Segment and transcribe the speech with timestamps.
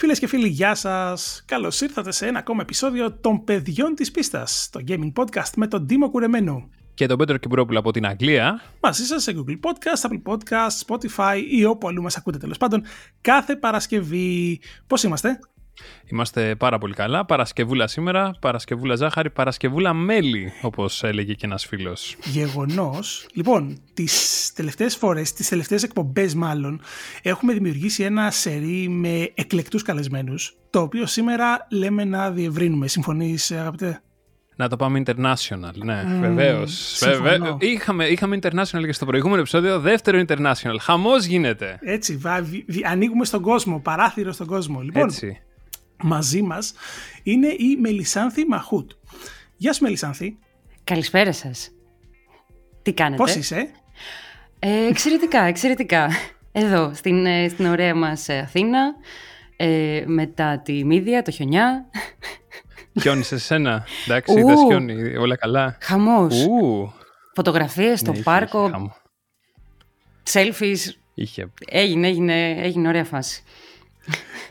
[0.00, 1.42] Φίλες και φίλοι, γεια σας.
[1.46, 5.86] Καλώς ήρθατε σε ένα ακόμα επεισόδιο των Παιδιών της Πίστας, το gaming podcast με τον
[5.86, 6.68] Τίμο Κουρεμένο.
[6.94, 8.60] Και τον Πέτρο Κιμπρόπουλο από την Αγγλία.
[8.80, 12.82] Μαζί σας σε Google Podcast, Apple Podcast, Spotify ή όπου αλλού μας ακούτε τέλος πάντων
[13.20, 14.60] κάθε Παρασκευή.
[14.86, 15.38] Πώς είμαστε,
[16.10, 17.24] Είμαστε πάρα πολύ καλά.
[17.24, 22.16] Παρασκευούλα σήμερα, Παρασκευούλα ζάχαρη, Παρασκευούλα μέλι, όπως έλεγε και ένας φίλος.
[22.24, 23.26] Γεγονός.
[23.34, 26.80] Λοιπόν, τις τελευταίες φορές, τις τελευταίες εκπομπές μάλλον,
[27.22, 32.88] έχουμε δημιουργήσει ένα σερί με εκλεκτούς καλεσμένους, το οποίο σήμερα λέμε να διευρύνουμε.
[32.88, 34.02] Συμφωνείς, αγαπητέ;
[34.56, 36.98] Να το πάμε international, ναι, mm, βεβαίως.
[37.02, 37.56] Βεβαίως.
[37.58, 40.76] Είχαμε, είχαμε international και στο προηγούμενο επεισόδιο, δεύτερο international.
[40.80, 41.78] Χαμός γίνεται.
[41.80, 42.44] Έτσι, βα,
[42.90, 44.80] ανοίγουμε στον κόσμο, παράθυρο στον κόσμο.
[44.80, 45.42] Λοιπόν, Έτσι
[46.02, 46.72] μαζί μας
[47.22, 48.90] είναι η Μελισάνθη Μαχούτ.
[49.56, 50.38] Γεια σου Μελισάνθη.
[50.84, 51.70] Καλησπέρα σας.
[52.82, 53.70] Τι κάνετε; Πώς είσαι;
[54.58, 56.10] Ε, εξαιρετικά, εξαιρετικά.
[56.52, 58.94] Εδώ, στην, ε, στην ωραία μας ε, Αθήνα,
[59.56, 61.90] ε, μετά τη Μύδια, το χιονιά.
[63.00, 65.78] Χιόνι σε σένα, εντάξει, δεν χιόνι, όλα καλά.
[65.80, 66.44] Χαμός.
[66.44, 66.92] Ου.
[67.34, 68.92] Φωτογραφίες στο ναι, πάρκο,
[70.32, 70.78] selfies.
[71.14, 71.52] Είχε.
[71.66, 73.42] Έγινε, έγινε, έγινε ωραία φάση.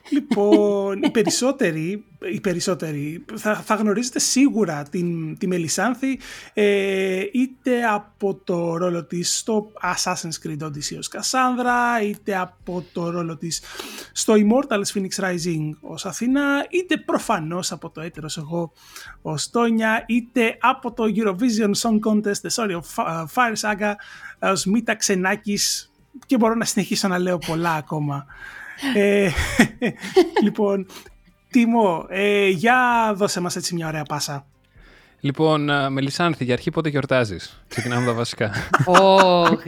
[0.10, 6.20] Λοιπόν, οι περισσότεροι, οι περισσότεροι θα, θα γνωρίζετε σίγουρα την, τη Μελισάνθη
[6.54, 13.10] ε, είτε από το ρόλο της στο Assassin's Creed Odyssey ως Cassandra είτε από το
[13.10, 13.62] ρόλο της
[14.12, 18.72] στο Immortals Phoenix Rising ως Αθήνα είτε προφανώς από το έτερος εγώ
[19.22, 23.94] ως Τόνια είτε από το Eurovision Song Contest The Story of Fire Saga
[24.40, 25.92] ως Μίτα Ξενάκης
[26.26, 28.26] και μπορώ να συνεχίσω να λέω πολλά ακόμα
[28.96, 29.30] ε,
[30.44, 30.88] λοιπόν,
[31.50, 34.46] Τίμο, ε, για δώσε μας έτσι μια ωραία πάσα.
[35.20, 38.52] Λοιπόν, Μελισάνθη, για αρχή πότε γιορτάζεις; Ξεκινάμε τα βασικά.
[38.86, 39.02] Ω,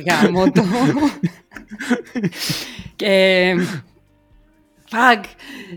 [0.08, 0.64] γάμο το.
[2.96, 3.56] Και...
[4.90, 5.20] Φαγ!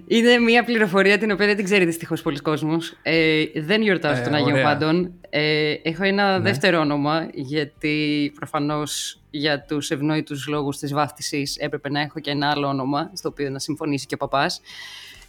[0.07, 2.97] Είναι μια πληροφορία την οποία δεν την ξέρει δυστυχώς πολλοί κόσμος.
[3.03, 5.13] Ε, δεν γιορτάζω ε, τον Άγιο Πάντων.
[5.31, 6.45] Ε, έχω ένα ναι.
[6.45, 12.51] δεύτερο όνομα, γιατί προφανώς για τους ευνόητους λόγους της βάφτισης έπρεπε να έχω και ένα
[12.51, 14.61] άλλο όνομα, στο οποίο να συμφωνήσει και ο παπάς.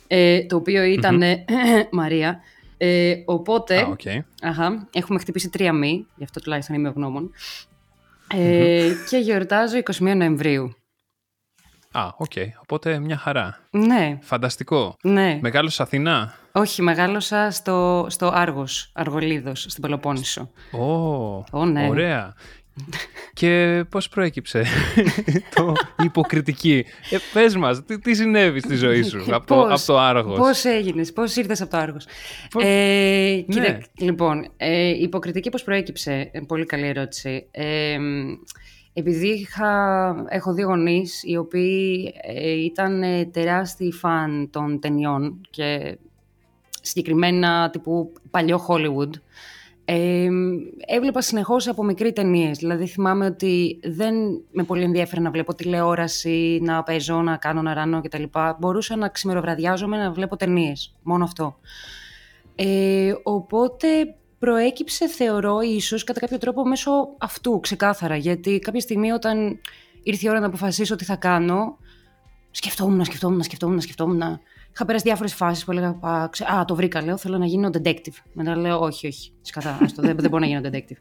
[0.07, 0.84] Ε, το οποίο
[1.91, 2.40] Μαρία.
[2.78, 4.19] Ε, οπότε, okay.
[4.41, 7.31] αχα, έχουμε χτυπήσει τρία μη, γι' αυτό τουλάχιστον είμαι ευγνώμων.
[8.34, 10.75] Ε, και γιορτάζω 21 Νοεμβρίου.
[11.94, 12.31] Α, OK.
[12.36, 12.48] Okay.
[12.62, 13.59] Οπότε μια χαρά.
[13.70, 14.18] Ναι.
[14.22, 14.98] Φανταστικό.
[15.04, 15.40] Ναι.
[15.42, 16.34] Μεγάλωσα Αθηνά.
[16.52, 20.50] Όχι, μεγάλωσα στο, στο Άργος, Αργολίδος, στην Πελοπόννησο.
[21.52, 21.88] Ω, ναι.
[21.90, 22.34] ωραία.
[23.34, 24.66] Και πώς προέκυψε
[25.56, 25.74] το
[26.04, 30.38] υποκριτική; Ε, πες μας, τι, τι συνέβη στη ζωή σου από, το, από το Άργος;
[30.38, 32.06] Πώς έγινες, πώς ήρθες από το Άργος;
[32.60, 33.78] Ε, ναι.
[33.98, 37.48] λοιπόν, ε, υποκριτική πώς προέκυψε, ε, πολύ καλή ερώτηση.
[37.52, 37.98] Ε,
[38.94, 45.98] επειδή είχα, έχω δύο γονείς οι οποίοι ε, ήταν ε, τεράστιοι φαν των ταινιών και
[46.81, 49.09] συγκεκριμένα τύπου παλιό Hollywood,
[49.86, 50.30] ε,
[50.88, 52.58] έβλεπα συνεχώς από μικρή ταινίες.
[52.58, 54.16] Δηλαδή θυμάμαι ότι δεν
[54.52, 58.24] με πολύ ενδιαφέρει να βλέπω τηλεόραση, να παίζω, να κάνω, να ράνω κτλ.
[58.60, 60.96] Μπορούσα να ξημεροβραδιάζομαι να βλέπω ταινίες.
[61.04, 61.56] Μόνο αυτό.
[62.56, 63.88] Ε, οπότε
[64.44, 68.16] προέκυψε, θεωρώ, ίσως κατά κάποιο τρόπο μέσω αυτού, ξεκάθαρα.
[68.16, 69.59] Γιατί κάποια στιγμή όταν
[70.04, 71.78] ήρθε η ώρα να αποφασίσω τι θα κάνω,
[72.52, 74.22] σκεφτόμουν, σκεφτόμουν, σκεφτόμουν, σκεφτόμουν.
[74.74, 76.00] Είχα περάσει διάφορες φάσεις που έλεγα
[76.54, 77.18] Α, το βρήκα, λέω.
[77.18, 78.18] Θέλω να γίνω detective.
[78.34, 79.31] Μετά λέω: Όχι, όχι.
[79.42, 80.98] Σκατά, άστο, δεν, δεν μπορώ να γίνω detective.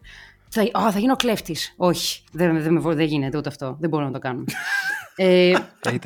[0.49, 1.75] Θα, α, θα γίνω κλέφτης.
[1.77, 3.77] Όχι, δεν, δεν, δεν γίνεται ούτε αυτό.
[3.81, 4.45] Δεν μπορώ να το κάνω.
[5.17, 5.55] ε,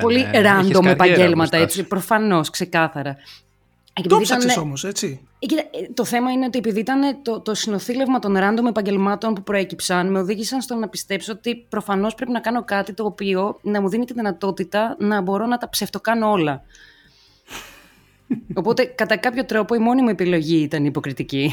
[0.01, 1.83] πολύ random επαγγέλματα, έτσι.
[1.83, 3.15] Προφανώς, ξεκάθαρα.
[4.01, 5.27] Το ψάξες όμως, έτσι.
[5.39, 9.43] Ε, ε, το θέμα είναι ότι επειδή ήταν το, το συνοθήλευμα των random επαγγελμάτων που
[9.43, 13.81] προέκυψαν, με οδήγησαν στο να πιστέψω ότι προφανώς πρέπει να κάνω κάτι το οποίο να
[13.81, 16.63] μου δίνει τη δυνατότητα να μπορώ να τα ψευτοκάνω όλα.
[18.53, 21.51] Οπότε, κατά κάποιο τρόπο, η μόνη μου επιλογή ήταν η υποκριτική.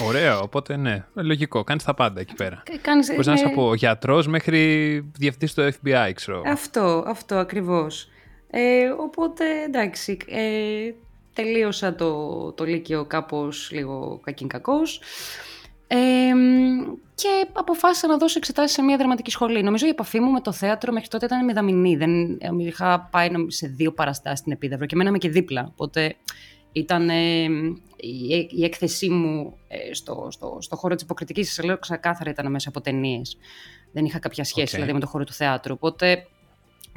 [0.00, 1.64] Ωραία, οπότε ναι, λογικό.
[1.64, 2.62] Κάνεις τα πάντα εκεί πέρα.
[2.80, 4.60] Κάνεις, Μπορείς να είσαι από γιατρός μέχρι
[5.18, 6.42] διευθυντής του FBI, ξέρω.
[6.46, 8.08] Αυτό, αυτό ακριβώς.
[8.50, 10.92] Ε, οπότε εντάξει, ε,
[11.32, 15.00] τελείωσα το, το Λύκειο κάπως λίγο κακήν κακός
[15.86, 15.96] ε,
[17.14, 19.62] και αποφάσισα να δώσω εξετάσεις σε μια δραματική σχολή.
[19.62, 21.96] Νομίζω η επαφή μου με το θέατρο μέχρι τότε ήταν μηδαμινή.
[21.96, 25.68] Δεν, είχα πάει σε δύο παραστάσεις στην Επίδαυρο και μέναμε και δίπλα.
[25.72, 26.16] Οπότε
[26.72, 27.42] ήταν ε,
[27.96, 32.50] η, η, έκθεσή μου ε, στο, στο, στο χώρο της υποκριτικής, σας λέω ξεκάθαρα ήταν
[32.50, 33.36] μέσα από ταινίες.
[33.92, 35.74] Δεν είχα κάποια σχέση δηλαδή με το χώρο του θεάτρου.
[35.74, 36.26] Οπότε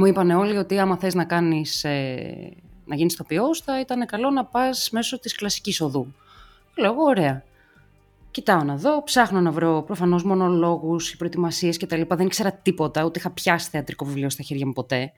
[0.02, 2.54] μου είπαν όλοι ότι άμα θες να, κάνεις, ε,
[2.86, 6.14] να γίνεις τοπιός, θα ήταν καλό να πας μέσω της κλασικής οδού.
[6.78, 7.44] Λέω, ωραία.
[8.32, 12.16] Κοιτάω να δω, ψάχνω να βρω προφανώς μονολόγους, προετοιμασίες και τα λοιπά.
[12.16, 15.12] Δεν ήξερα τίποτα, ούτε είχα πιάσει θεατρικό βιβλίο στα χέρια μου ποτέ.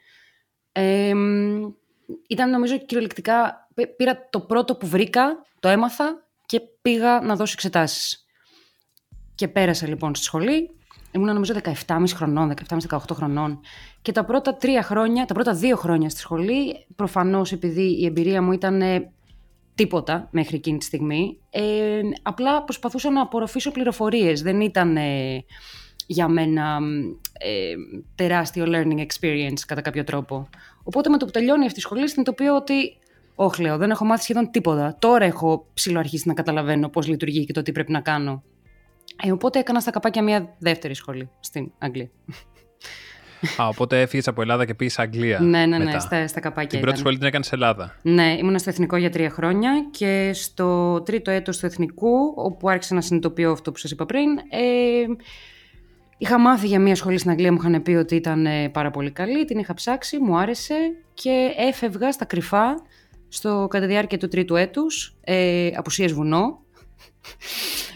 [0.72, 1.14] Ε,
[2.28, 8.23] ήταν νομίζω κυριολεκτικά, πήρα το πρώτο που βρήκα, το έμαθα και πήγα να δώσω εξετάσεις.
[9.44, 10.70] Και πέρασα λοιπόν στη σχολή,
[11.12, 11.54] ήμουν νομίζω
[11.88, 12.54] 17,5 χρονών,
[12.90, 13.60] 17,5-18 χρονών
[14.02, 18.42] και τα πρώτα τρία χρόνια, τα πρώτα δύο χρόνια στη σχολή, προφανώς επειδή η εμπειρία
[18.42, 18.82] μου ήταν
[19.76, 24.98] τίποτα μέχρι εκείνη τη στιγμή, ε, απλά προσπαθούσα να απορροφήσω πληροφορίες, δεν ήταν
[26.08, 26.80] για μένα
[27.40, 27.74] ε,
[28.16, 30.50] τεράστιο learning experience κατά κάποιο τρόπο.
[30.84, 32.98] Οπότε με το που τελειώνει αυτή η σχολή συνειδητοποιώ ότι
[33.36, 34.96] όχι λέω, δεν έχω μάθει σχεδόν τίποτα.
[35.00, 38.44] Τώρα έχω ψηλοαρχίσει να καταλαβαίνω πώς λειτουργεί και το τι πρέπει να κάνω.
[39.24, 42.10] Ε, οπότε έκανα στα καπάκια μια δεύτερη σχολή στην Αγγλία.
[43.62, 45.40] Α, οπότε έφυγες από Ελλάδα και πήγες Αγγλία.
[45.40, 46.70] Ναι, ναι, ναι, στα, στα καπάκια.
[46.70, 47.96] Την πρώτη σχολή την έκανε σε Ελλάδα.
[48.02, 52.94] Ναι, ήμουν στο Εθνικό για τρία χρόνια και στο τρίτο έτος του Εθνικού, όπου άρχισα
[52.94, 55.06] να συνειδητοποιώ αυτό που σας είπα πριν, ε,
[56.18, 59.12] Είχα μάθει για μια σχολή στην Αγγλία, μου είχαν πει ότι ήταν ε, πάρα πολύ
[59.12, 60.76] καλή, την είχα ψάξει, μου άρεσε
[61.14, 62.82] και έφευγα στα κρυφά
[63.28, 66.60] στο, κατά τη διάρκεια του τρίτου έτους, ε, απουσίες βουνό,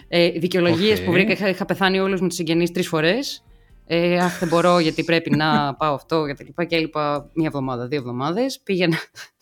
[0.08, 3.44] ε, δικαιολογίες που βρήκα, είχα, είχα πεθάνει όλους με τους συγγενείς τρεις φορές,
[3.88, 5.48] ε, αχ δεν μπορώ γιατί πρέπει να
[5.80, 8.98] πάω αυτό και τα λοιπά και έλειπα μια εβδομάδα, δύο εβδομάδες, πήγαινα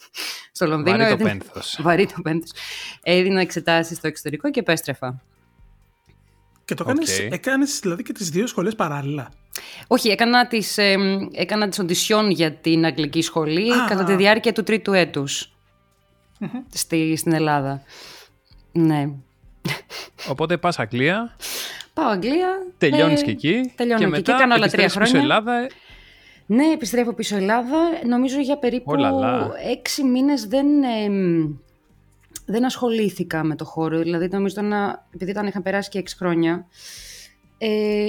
[0.51, 0.97] στο Λονδίνο.
[0.97, 1.77] Βαρύ το πένθος.
[1.83, 2.51] Βαρύ το πένθος.
[3.03, 5.21] Έδινα εξετάσεις στο εξωτερικό και επέστρεφα.
[6.65, 7.31] Και το κάνεις, okay.
[7.31, 9.31] έκανες δηλαδή και τις δύο σχολές παράλληλα.
[9.87, 10.95] Όχι, έκανα τις, ε,
[11.31, 14.93] έκανα τις οντισιόν για την αγγλική σχολή κατά τη διάρκεια του τρίτου
[16.69, 17.81] στη, στην Ελλάδα.
[18.71, 19.09] Ναι.
[20.29, 21.35] Οπότε πας Αγγλία.
[21.93, 22.47] Πάω Αγγλία.
[22.77, 23.73] Τελειώνεις ε, και εκεί.
[23.75, 24.41] Τελειώνω και, μετά εκεί.
[24.41, 25.11] Κάνω άλλα τρία χρόνια.
[25.11, 25.67] Πίσω Ελλάδα.
[26.45, 27.77] Ναι, επιστρέφω πίσω Ελλάδα.
[28.07, 28.93] Νομίζω για περίπου
[29.71, 30.67] έξι μήνες δεν
[32.45, 33.99] δεν ασχολήθηκα με το χώρο.
[33.99, 36.67] Δηλαδή, νομίζω να, επειδή ήταν, είχαν περάσει και έξι χρόνια,
[37.57, 38.07] ε,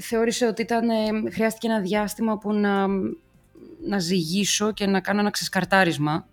[0.00, 2.86] θεώρησε ότι ήταν, ε, χρειάστηκε ένα διάστημα που να,
[3.86, 6.26] να ζυγίσω και να κάνω ένα ξεσκαρτάρισμα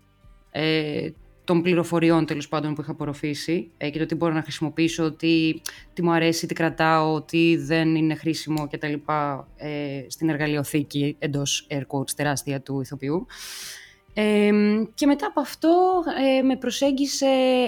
[0.51, 1.09] ε,
[1.51, 5.61] των πληροφοριών τέλος πάντων που είχα απορροφήσει ε, και το τι μπορώ να χρησιμοποιήσω, τι,
[5.93, 8.93] τι μου αρέσει, τι κρατάω, τι δεν είναι χρήσιμο κτλ.
[9.55, 13.27] Ε, στην εργαλειοθήκη εντός air quotes τεράστια του ηθοποιού
[14.93, 16.03] και μετά από αυτό
[16.37, 17.27] ε, με προσέγγισε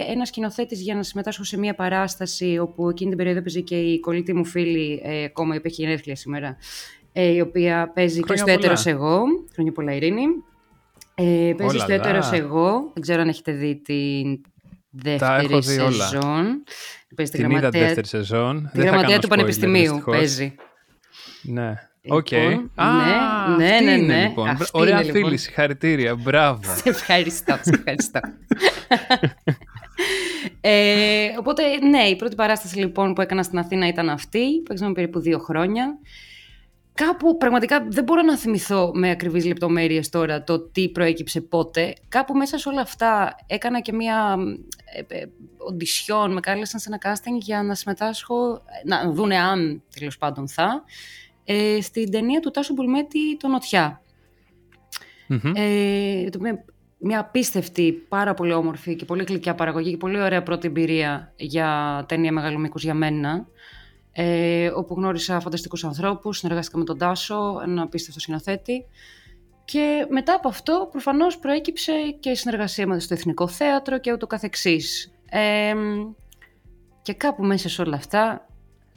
[0.10, 4.00] ένας σκηνοθέτης για να συμμετάσχω σε μια παράσταση όπου εκείνη την περίοδο έπαιζε και η
[4.00, 6.58] κολλητή μου φίλη, ε, ακόμα είπε έχει γενέθλια σήμερα,
[7.14, 9.22] ε, η οποία παίζει και στο έτερος εγώ.
[9.54, 10.26] Χρόνια πολλά Ειρήνη.
[11.16, 12.92] Ε, παίζεις στο έτερος εγώ.
[12.94, 14.42] Δεν ξέρω αν έχετε δει την
[14.90, 16.64] δεύτερη σεζόν.
[17.16, 18.70] Παίζει τη γραμματέα, τη δεύτερη σεζόν.
[18.74, 20.56] Τη γραμματέα του Πανεπιστημίου παίζει.
[21.42, 21.74] Ναι.
[22.08, 22.28] OK.
[22.30, 22.50] Okay.
[22.50, 22.66] Λοιπόν,
[23.58, 24.24] ναι, ναι, ναι, ναι.
[24.28, 24.50] λοιπόν.
[24.50, 25.38] Αυτή Ωραία είναι, φίλη, λοιπόν.
[25.38, 26.16] συγχαρητήρια.
[26.16, 26.62] Μπράβο.
[26.64, 28.20] Σε ευχαριστώ, σε ευχαριστώ.
[30.62, 34.62] ε, οπότε, ναι, η πρώτη παράσταση λοιπόν που έκανα στην Αθήνα ήταν αυτή.
[34.68, 35.98] Παίξαμε περίπου δύο χρόνια.
[36.94, 41.94] Κάπου, πραγματικά δεν μπορώ να θυμηθώ με ακριβείς λεπτομέρειες τώρα το τι προέκυψε πότε.
[42.08, 44.38] Κάπου μέσα σε όλα αυτά έκανα και μία
[45.58, 50.48] οντισιόν, ε, με κάλεσαν σε ένα casting για να συμμετάσχω, να δούνε αν τέλος πάντων
[50.48, 50.84] θα
[51.44, 54.02] ε, στην ταινία του Τάσου Μπουλμέτη «Το νοτια
[55.56, 56.30] Ε,
[56.98, 62.04] μια απίστευτη, πάρα πολύ όμορφη και πολύ γλυκιά παραγωγή και πολύ ωραία πρώτη εμπειρία για
[62.08, 63.48] ταινία μεγαλομήκους για μένα.
[64.16, 68.86] Ε, όπου γνώρισα φανταστικούς ανθρώπους, συνεργάστηκα με τον Τάσο, ένα απίστευτο σκηνοθέτη.
[69.66, 74.28] Και μετά από αυτό προφανώς προέκυψε και η συνεργασία με στο Εθνικό Θέατρο και ούτω
[74.28, 75.12] καθεξής.
[75.30, 75.74] Ε,
[77.02, 78.48] και κάπου μέσα σε όλα αυτά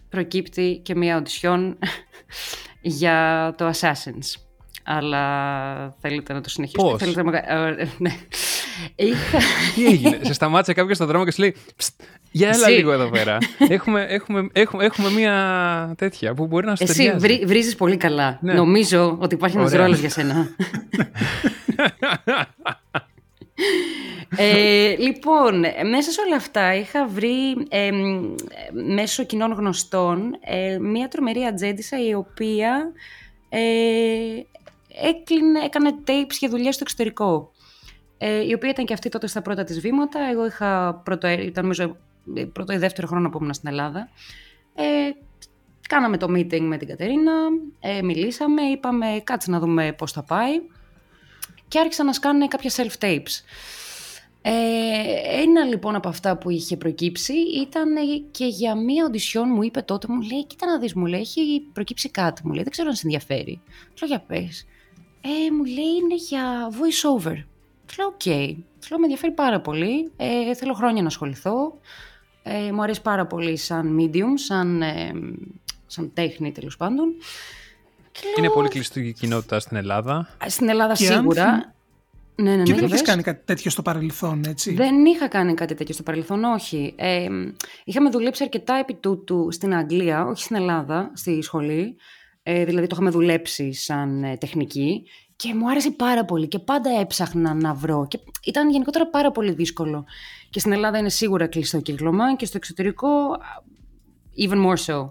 [0.09, 1.79] προκύπτει και μια οντισιόν
[3.01, 4.41] για το Assassins.
[4.85, 7.39] Αλλά θέλετε να το συνεχίσετε; Πώς; Θέλετε να...
[7.39, 8.11] Ε, ναι.
[8.97, 9.39] Είχα...
[9.75, 11.57] Τι έγινε, σε σταμάτησε κάποιος στον δρόμο και σου λέει
[12.37, 13.39] για έλα λίγο εδώ πέρα.
[13.69, 18.39] έχουμε, έχουμε, έχουμε, έχουμε μία τέτοια που μπορεί να σου Εσύ βρί, βρίζεις πολύ καλά.
[18.41, 18.55] Ναι.
[18.55, 20.49] Νομίζω ότι υπάρχει ένας ρόλος για σένα.
[24.37, 27.91] ε, λοιπόν, μέσα σε όλα αυτά είχα βρει ε,
[28.95, 32.93] μέσω κοινών γνωστών ε, μία τρομερή ατζέντισα η οποία
[33.49, 33.59] ε,
[35.09, 37.51] έκλεινε, έκανε tapes για δουλειά στο εξωτερικό.
[38.19, 40.21] Ε, η οποία ήταν και αυτή τότε στα πρώτα της βήματα.
[40.31, 41.97] Εγώ είχα πρώτο, ήταν νομίζω
[42.53, 44.09] πρώτο ή δεύτερο χρόνο που ήμουν στην Ελλάδα.
[44.75, 44.85] Ε,
[45.89, 47.33] κάναμε το meeting με την Κατερίνα,
[47.81, 50.61] ε, μιλήσαμε, είπαμε κάτσε να δούμε πώς θα πάει
[51.69, 53.43] και άρχισαν να σκάνουν κάποια self-tapes.
[54.43, 54.53] Ε,
[55.43, 57.95] ένα λοιπόν από αυτά που είχε προκύψει ήταν
[58.31, 61.67] και για μία οντισιόν μου είπε τότε, μου λέει, κοίτα να δεις, μου λέει, έχει
[61.73, 63.61] προκύψει κάτι, μου λέει, δεν ξέρω αν σε ενδιαφέρει.
[64.01, 64.67] Λέω, για πες.
[65.21, 67.45] Ε, μου λέει, είναι για voice over.
[67.99, 68.21] Λέω, OK.
[68.25, 68.55] Okay.
[68.91, 71.79] Λέω, με ενδιαφέρει πάρα πολύ, ε, θέλω χρόνια να ασχοληθώ.
[72.43, 75.13] Ε, μου αρέσει πάρα πολύ σαν medium, σαν, ε,
[75.87, 77.15] σαν τέχνη τέλος πάντων.
[78.39, 80.29] Είναι πολύ κλειστή η κοινότητα στην Ελλάδα.
[80.47, 81.75] Στην Ελλάδα σίγουρα.
[82.39, 83.03] Ναι, ναι, και ναι, δεν για έχει πες.
[83.03, 86.95] κάνει κάτι τέτοιο στο παρελθόν, έτσι; Δεν είχα κάνει κάτι τέτοιο στο παρελθόν, όχι.
[86.97, 87.27] Ε,
[87.85, 91.97] είχαμε δουλέψει αρκετά επί τούτου στην Αγγλία, όχι στην Ελλάδα, στη σχολή.
[92.43, 95.03] Ε, δηλαδή το είχαμε δουλέψει σαν ε, τεχνική
[95.37, 98.07] και μου άρεσε πάρα πολύ και πάντα έψαχνα να βρω.
[98.09, 100.05] Και ήταν γενικότερα πάρα πολύ δύσκολο.
[100.51, 103.09] Και στην Ελλάδα είναι σίγουρα κλειστό κύκλωμα και στο εξωτερικό
[104.39, 105.11] even more so.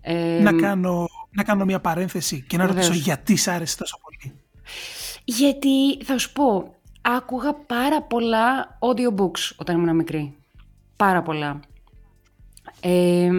[0.00, 2.86] Ε, να, κάνω, να κάνω μια παρένθεση και να Βεβαίως.
[2.86, 4.34] ρωτήσω γιατί σ' άρεσε τόσο πολύ.
[5.24, 10.36] Γιατί θα σου πω, άκουγα πάρα πολλά audiobooks όταν ήμουν μικρή.
[10.96, 11.60] Πάρα πολλά.
[12.80, 13.30] Ε,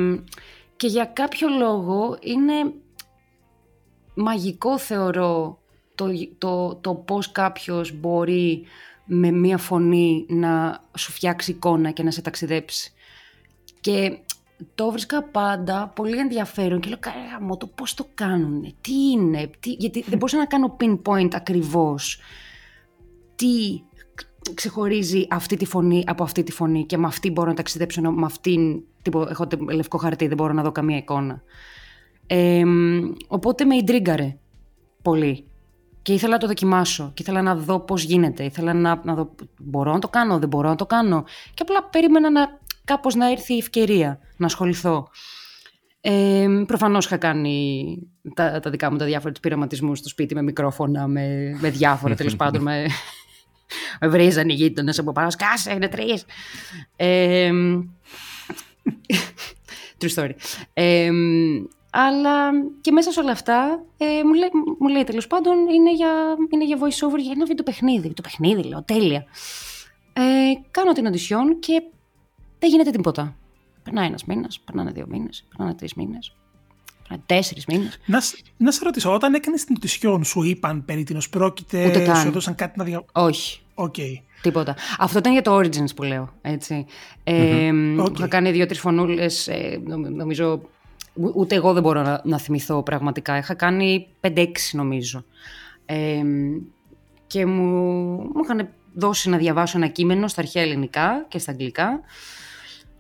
[0.75, 2.73] και για κάποιο λόγο είναι
[4.13, 5.59] μαγικό θεωρώ
[5.99, 8.63] το, το, το πώς κάποιος μπορεί
[9.05, 12.91] με μία φωνή να σου φτιάξει εικόνα και να σε ταξιδέψει.
[13.79, 14.19] Και
[14.75, 19.71] το βρίσκα πάντα πολύ ενδιαφέρον και λέω «Καράμο, το πώς το κάνουν, τι είναι, τι...
[19.71, 22.19] γιατί δεν μπορούσα να κάνω pinpoint ακριβώς
[23.35, 23.81] τι
[24.53, 28.11] ξεχωρίζει αυτή τη φωνή από αυτή τη φωνή και με αυτή μπορώ να ταξιδέψω, ενώ
[28.11, 31.41] με αυτήν τύπο, έχω τε- λευκό χαρτί, δεν μπορώ να δω καμία εικόνα.
[32.27, 32.63] Ε,
[33.27, 34.37] οπότε με ιντρίγκαρε
[35.01, 35.48] πολύ.
[36.09, 38.43] Και ήθελα να το δοκιμάσω και ήθελα να δω πώς γίνεται.
[38.43, 41.23] Ήθελα να, να δω μπορώ να το κάνω, δεν μπορώ να το κάνω.
[41.53, 45.09] Και απλά περίμενα να, κάπως να έρθει η ευκαιρία να ασχοληθώ.
[46.01, 47.97] Ε, προφανώς είχα κάνει
[48.33, 52.15] τα, τα δικά μου τα διάφορα τους πειραματισμούς στο σπίτι με μικρόφωνα, με, με διάφορα
[52.15, 52.61] τέλος πάντων.
[52.61, 52.85] Με,
[53.99, 55.29] με βρίζανε οι γείτονες από πάνω.
[55.29, 56.25] Σκάσε, είναι τρεις.
[56.95, 57.51] Ε,
[60.01, 60.31] true story.
[60.73, 61.09] Ε,
[61.89, 62.49] αλλά
[62.81, 66.11] και μέσα σε όλα αυτά ε, μου, λέει, μου λέει τέλος πάντων είναι για,
[66.49, 68.13] είναι για voice over για ένα βιντεοπαιχνίδι.
[68.13, 69.25] Το παιχνίδι λέω, τέλεια.
[70.13, 70.21] Ε,
[70.71, 71.81] κάνω την οντισιόν και
[72.59, 73.35] δεν γίνεται τίποτα.
[73.83, 76.35] Περνάει ένας μήνας, περνάνε δύο μήνες, περνάνε τρεις μήνες,
[77.01, 77.97] περνάνε τέσσερις μήνες.
[78.05, 82.03] Να, σ- να σε ρωτήσω, όταν έκανες την οντισιόν σου είπαν περί τίνος πρόκειται, Ούτε
[82.03, 82.15] καν.
[82.15, 83.05] σου έδωσαν κάτι να δια...
[83.11, 83.59] Όχι.
[83.73, 83.95] Οκ.
[84.41, 84.75] Τίποτα.
[84.99, 86.29] Αυτό ήταν για το Origins που λέω.
[86.41, 86.85] Έτσι.
[87.23, 88.17] Ε, Οκ.
[88.17, 89.49] Είχα κάνει δύο-τρεις φωνούλες.
[90.15, 90.61] νομίζω.
[91.19, 93.37] Ου- Ούτε εγώ δεν μπορώ να, να θυμηθώ πραγματικά.
[93.37, 95.23] Είχα κάνει 5-6 νομίζω.
[95.85, 96.21] Ε,
[97.27, 97.63] και μου,
[98.33, 101.99] μου είχαν δώσει να διαβάσω ένα κείμενο στα αρχαία ελληνικά και στα αγγλικά.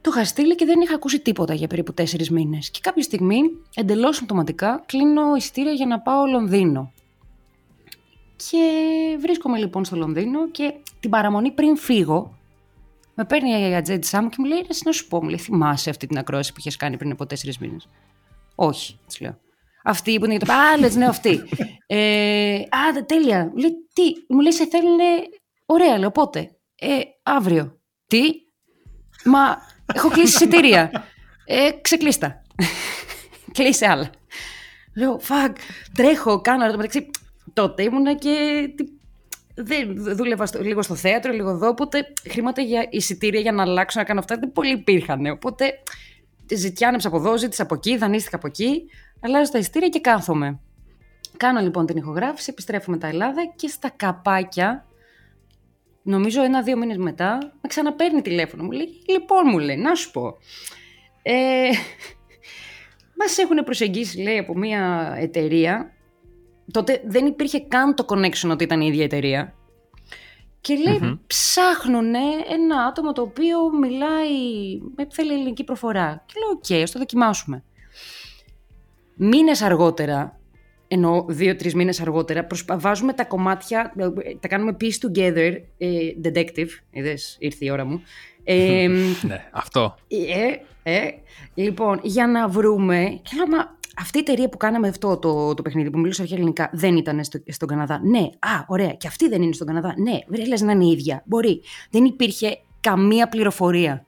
[0.01, 2.69] Το είχα στείλει και δεν είχα ακούσει τίποτα για περίπου τέσσερις μήνες.
[2.71, 3.39] Και κάποια στιγμή,
[3.75, 6.91] εντελώς αυτοματικά, κλείνω εισιτήρια για να πάω Λονδίνο.
[8.35, 8.57] Και
[9.19, 12.37] βρίσκομαι λοιπόν στο Λονδίνο και την παραμονή πριν φύγω,
[13.15, 15.89] με παίρνει η ατζέντησά μου και μου λέει: «Ρε, να σου πω, μου λέει, θυμάσαι
[15.89, 17.87] αυτή την ακρόαση που είχες κάνει πριν από τέσσερις μήνες.
[18.61, 19.39] Όχι, της λέω.
[19.83, 20.53] Αυτή που είναι για το.
[20.53, 21.43] Α, λες, ναι, αυτή.
[21.87, 23.45] ε, α, τε- τέλεια.
[23.45, 25.03] Μου λέει, τι, μου λέει, σε θέλουνε.
[25.65, 26.49] Ωραία, λέω, πότε;
[26.79, 27.79] Ε, αύριο.
[28.07, 28.21] Τι,
[29.25, 29.39] μα
[29.93, 30.91] έχω κλείσει εισιτήρια.
[31.45, 32.41] Ε, ξεκλείστα.
[33.57, 34.09] Κλείσε άλλα.
[34.95, 35.57] Λέω, φακ,
[35.93, 37.09] τρέχω, κάνω, εν τω μεταξύ,
[37.53, 38.97] τότε ήμουνα και τι-
[39.63, 43.99] δεν δούλευα στο, λίγο στο θέατρο, λίγο εδώ, οπότε χρήματα για εισιτήρια για να αλλάξω,
[43.99, 45.25] να κάνω αυτά δεν πολύ υπήρχαν.
[45.25, 45.73] Οπότε
[46.55, 48.83] ζητιάνεψα από εδώ, ζήτησα από εκεί, δανείστηκα από εκεί,
[49.19, 50.59] αλλάζω τα εισιτήρια και κάθομαι.
[51.37, 54.87] Κάνω λοιπόν την ηχογράφηση, επιστρέφω μετά Ελλάδα και στα καπάκια,
[56.03, 58.63] νομίζω ένα-δύο μήνες μετά, με ξαναπαίρνει τηλέφωνο.
[58.63, 60.37] Μου λέει, λοιπόν μου λέει, να σου πω,
[61.21, 61.69] ε,
[63.19, 65.93] μας έχουν προσεγγίσει λέει από μια εταιρεία
[66.71, 69.53] τότε δεν υπήρχε καν το connection ότι ήταν η ίδια εταιρεία.
[70.61, 72.13] Και λέει, mm ψάχνουν
[72.53, 74.31] ένα άτομο το οποίο μιλάει,
[74.95, 76.23] με θέλει ελληνική προφορά.
[76.25, 77.63] Και λέω, οκ, ας το δοκιμάσουμε.
[79.15, 80.39] Μήνες αργότερα,
[80.87, 85.87] ενώ δύο-τρεις μήνες αργότερα, προσπα- βάζουμε τα κομμάτια, ε, τα κάνουμε piece together, ε,
[86.23, 88.01] detective, είδες, ήρθε η ώρα μου.
[88.43, 88.87] Ε,
[89.27, 89.95] ναι, αυτό.
[90.83, 91.09] ε, ε,
[91.53, 93.19] λοιπόν, για να βρούμε.
[93.23, 96.37] Και λέω, μα αυτή η εταιρεία που κάναμε αυτό το, το παιχνίδι που μιλούσε αρχαία
[96.37, 98.01] ελληνικά δεν ήταν στο, στον Καναδά.
[98.03, 98.93] Ναι, α, ωραία.
[98.93, 99.93] Και αυτή δεν είναι στον Καναδά.
[99.97, 101.23] Ναι, βρε, λες να είναι η ίδια.
[101.25, 101.61] Μπορεί.
[101.89, 104.05] Δεν υπήρχε καμία πληροφορία.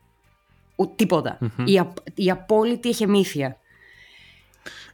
[0.76, 1.38] Ο, τίποτα.
[1.66, 3.58] Η, απ- η απόλυτη εχεμήθεια.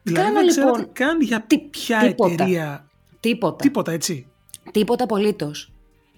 [0.04, 2.34] Δηλαδή Κάνω, δεν ξέρατε λοιπόν, καν για τι- ποια τίποτα.
[2.34, 2.88] εταιρεία.
[3.20, 3.56] Τίποτα.
[3.56, 4.28] Τίποτα, έτσι.
[4.72, 5.72] Τίποτα απολύτως.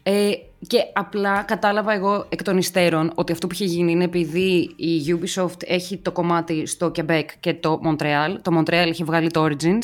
[0.03, 0.31] Ε,
[0.67, 4.99] και απλά κατάλαβα εγώ εκ των υστέρων ότι αυτό που είχε γίνει είναι επειδή η
[5.07, 8.35] Ubisoft έχει το κομμάτι στο Quebec και το Montreal.
[8.41, 9.83] Το Montreal έχει βγάλει το Origins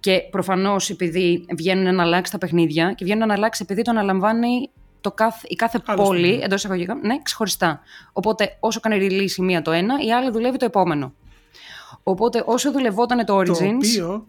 [0.00, 4.70] και προφανώς επειδή βγαίνουν να αλλάξει τα παιχνίδια και βγαίνουν να αλλάξει επειδή το αναλαμβάνει
[5.00, 6.44] το κάθε, η κάθε Άλλο πόλη στούντιο.
[6.44, 7.80] εντός εισαγωγικών, ναι, ξεχωριστά.
[8.12, 11.12] Οπότε όσο κάνει release η μία το ένα, η άλλη δουλεύει το επόμενο.
[12.02, 13.46] Οπότε όσο δουλευόταν το Origins.
[13.46, 14.26] Το οποίο,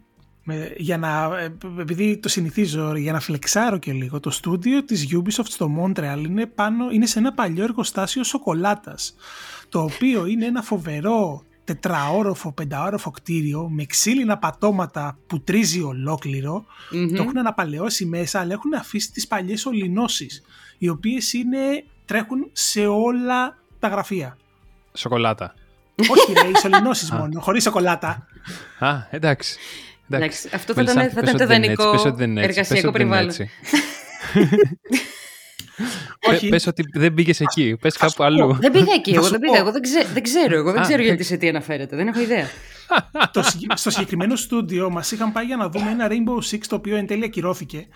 [0.50, 5.08] με- για να, ε, επειδή το συνηθίζω, για να φλεξάρω και λίγο, το στούντιο της
[5.16, 9.16] Ubisoft στο Montreal είναι, πάνω, είναι σε ένα παλιό εργοστάσιο σοκολάτας,
[9.70, 16.66] το οποίο είναι ένα φοβερό τετραόροφο, πενταόροφο κτίριο με ξύλινα πατώματα που τρίζει ολόκληρο.
[17.16, 20.42] Το έχουν αναπαλαιώσει μέσα, αλλά έχουν αφήσει τις παλιές ολινώσεις,
[20.78, 24.38] οι οποίες είναι, τρέχουν σε όλα τα γραφεία.
[24.94, 25.54] Σοκολάτα.
[26.12, 28.28] Όχι ρε, οι σωληνώσεις μόνο, χωρίς σοκολάτα.
[28.80, 29.58] Α, εντάξει.
[30.10, 33.34] Εντάξει, αυτό θα ήταν, θα ήταν το ιδανικό εργασιακό περιβάλλον.
[36.30, 36.50] Όχι.
[36.50, 38.54] Πες ότι δεν πήγες εκεί, πες κάπου αλλού.
[38.54, 39.82] Δεν πήγα εκεί, εγώ δεν πήγα, εγώ δεν,
[40.14, 42.46] δεν ξέρω, εγώ δεν ξέρω γιατί σε τι αναφέρεται, δεν έχω ιδέα.
[43.34, 46.96] το, στο συγκεκριμένο στούντιο μας είχαν πάει για να δούμε ένα Rainbow Six το οποίο
[46.96, 47.88] εν τέλει ακυρώθηκε.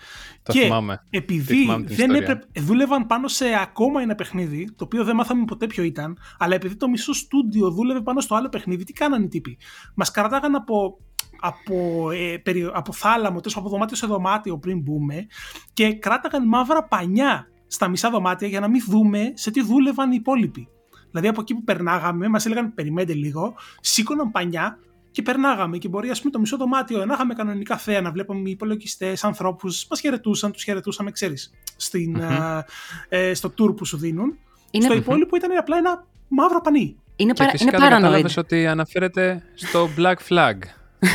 [0.42, 1.02] Το και θυμάμαι.
[1.10, 5.82] επειδή δεν έπρεπε, δούλευαν πάνω σε ακόμα ένα παιχνίδι, το οποίο δεν μάθαμε ποτέ ποιο
[5.82, 9.58] ήταν, αλλά επειδή το μισό στούντιο δούλευε πάνω στο άλλο παιχνίδι, τι κάνανε οι τύποι;
[9.94, 10.98] Μας κρατάγαν από
[11.42, 15.26] από, ε, περι, από θάλαμο, τόσο από δωμάτιο σε δωμάτιο πριν μπούμε
[15.72, 20.16] και κράταγαν μαύρα πανιά στα μισά δωμάτια για να μην δούμε σε τι δούλευαν οι
[20.18, 20.68] υπόλοιποι.
[21.10, 24.78] Δηλαδή από εκεί που περνάγαμε, μας έλεγαν περιμένετε λίγο, σήκωναν πανιά
[25.10, 25.78] και περνάγαμε.
[25.78, 29.86] Και μπορεί, ας πούμε, το μισό δωμάτιο να είχαμε κανονικά θέα, να βλέπαμε υπολογιστές, ανθρώπους,
[29.90, 31.52] μας χαιρετούσαν, τους χαιρετούσαμε, ξέρεις,
[33.08, 34.38] ε, στο tour που σου δίνουν.
[34.70, 34.84] Είναι...
[34.84, 36.96] Στο υπόλοιπο ήταν απλά ένα μαύρο πανί.
[37.16, 37.52] Είναι, παρα...
[37.60, 38.28] είναι παρανοϊκό.
[38.36, 40.58] ότι αναφέρεται στο Black Flag.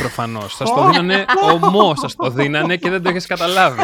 [0.00, 0.54] Προφανώς.
[0.54, 3.80] Σας το δίνανε ομό, σας το δίνανε και δεν το έχει καταλάβει.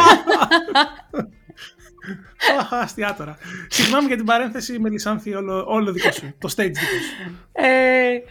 [2.71, 3.37] Αστεία τώρα.
[3.69, 6.35] Συγγνώμη για την παρένθεση, Μελισάνθη, όλο, όλο δικό σου.
[6.39, 7.35] Το stage δικό σου.
[7.53, 8.23] Ε,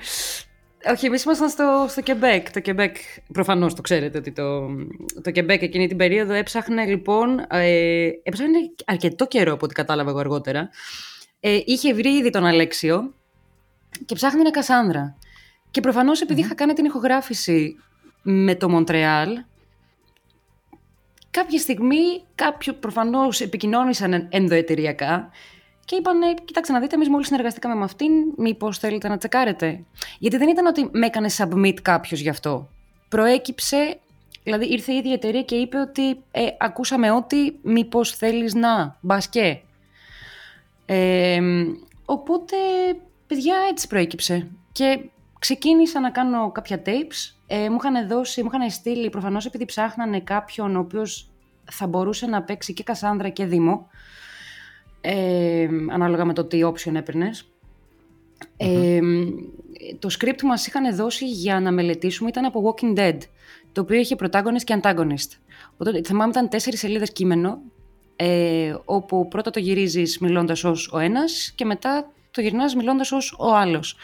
[0.91, 2.43] όχι, εμείς ήμασταν στο, στο Quebec.
[2.53, 2.91] Το Quebec,
[3.33, 4.67] προφανώς το ξέρετε ότι το,
[5.21, 7.45] το Quebec εκείνη την περίοδο έψαχνε λοιπόν.
[7.49, 10.69] Ε, έψαχνε αρκετό καιρό από ό,τι κατάλαβα εγώ αργότερα.
[11.39, 13.13] Ε, είχε βρει ήδη τον Αλέξιο
[14.05, 15.15] και ψάχνει Κασάνδρα.
[15.73, 17.75] Και προφανώς είχα κάνει την ηχογράφηση
[18.21, 19.43] με το Μοντρεάλ,
[21.31, 25.29] κάποια στιγμή κάποιοι προφανώς επικοινώνησαν ενδοεταιριακά
[25.85, 29.83] και είπαν, κοιτάξτε να δείτε, εμείς μόλις συνεργαστήκαμε με αυτήν, μήπως θέλετε να τσεκάρετε.
[30.19, 32.69] Γιατί δεν ήταν ότι με έκανε submit κάποιος γι' αυτό.
[33.09, 33.99] Προέκυψε,
[34.43, 39.61] δηλαδή ήρθε η ίδια εταιρεία και είπε ότι ε, ακούσαμε ότι μήπως θέλεις να, μπασκέ.
[40.85, 41.41] Ε,
[42.05, 42.55] οπότε,
[43.27, 44.47] παιδιά, έτσι προέκυψε.
[44.71, 44.99] Και
[45.43, 47.35] Ξεκίνησα να κάνω κάποια tapes.
[47.47, 51.29] Ε, μου είχαν δώσει, μου είχαν στείλει προφανώς επειδή ψάχνανε κάποιον ο οποίος
[51.71, 53.87] θα μπορούσε να παίξει και Κασάνδρα και Δήμο.
[55.01, 57.51] Ε, ανάλογα με το τι option έπαιρνες.
[58.57, 58.99] Ε,
[59.99, 63.17] το script που μας είχαν δώσει για να μελετήσουμε ήταν από Walking Dead,
[63.71, 65.37] το οποίο είχε protagonist και antagonist.
[65.73, 67.61] Οπότε, θυμάμαι ήταν τέσσερις σελίδες κείμενο,
[68.15, 73.35] ε, όπου πρώτα το γυρίζεις μιλώντας ως ο ένας και μετά το γυρνάς μιλώντας ως
[73.39, 73.97] ο άλλος.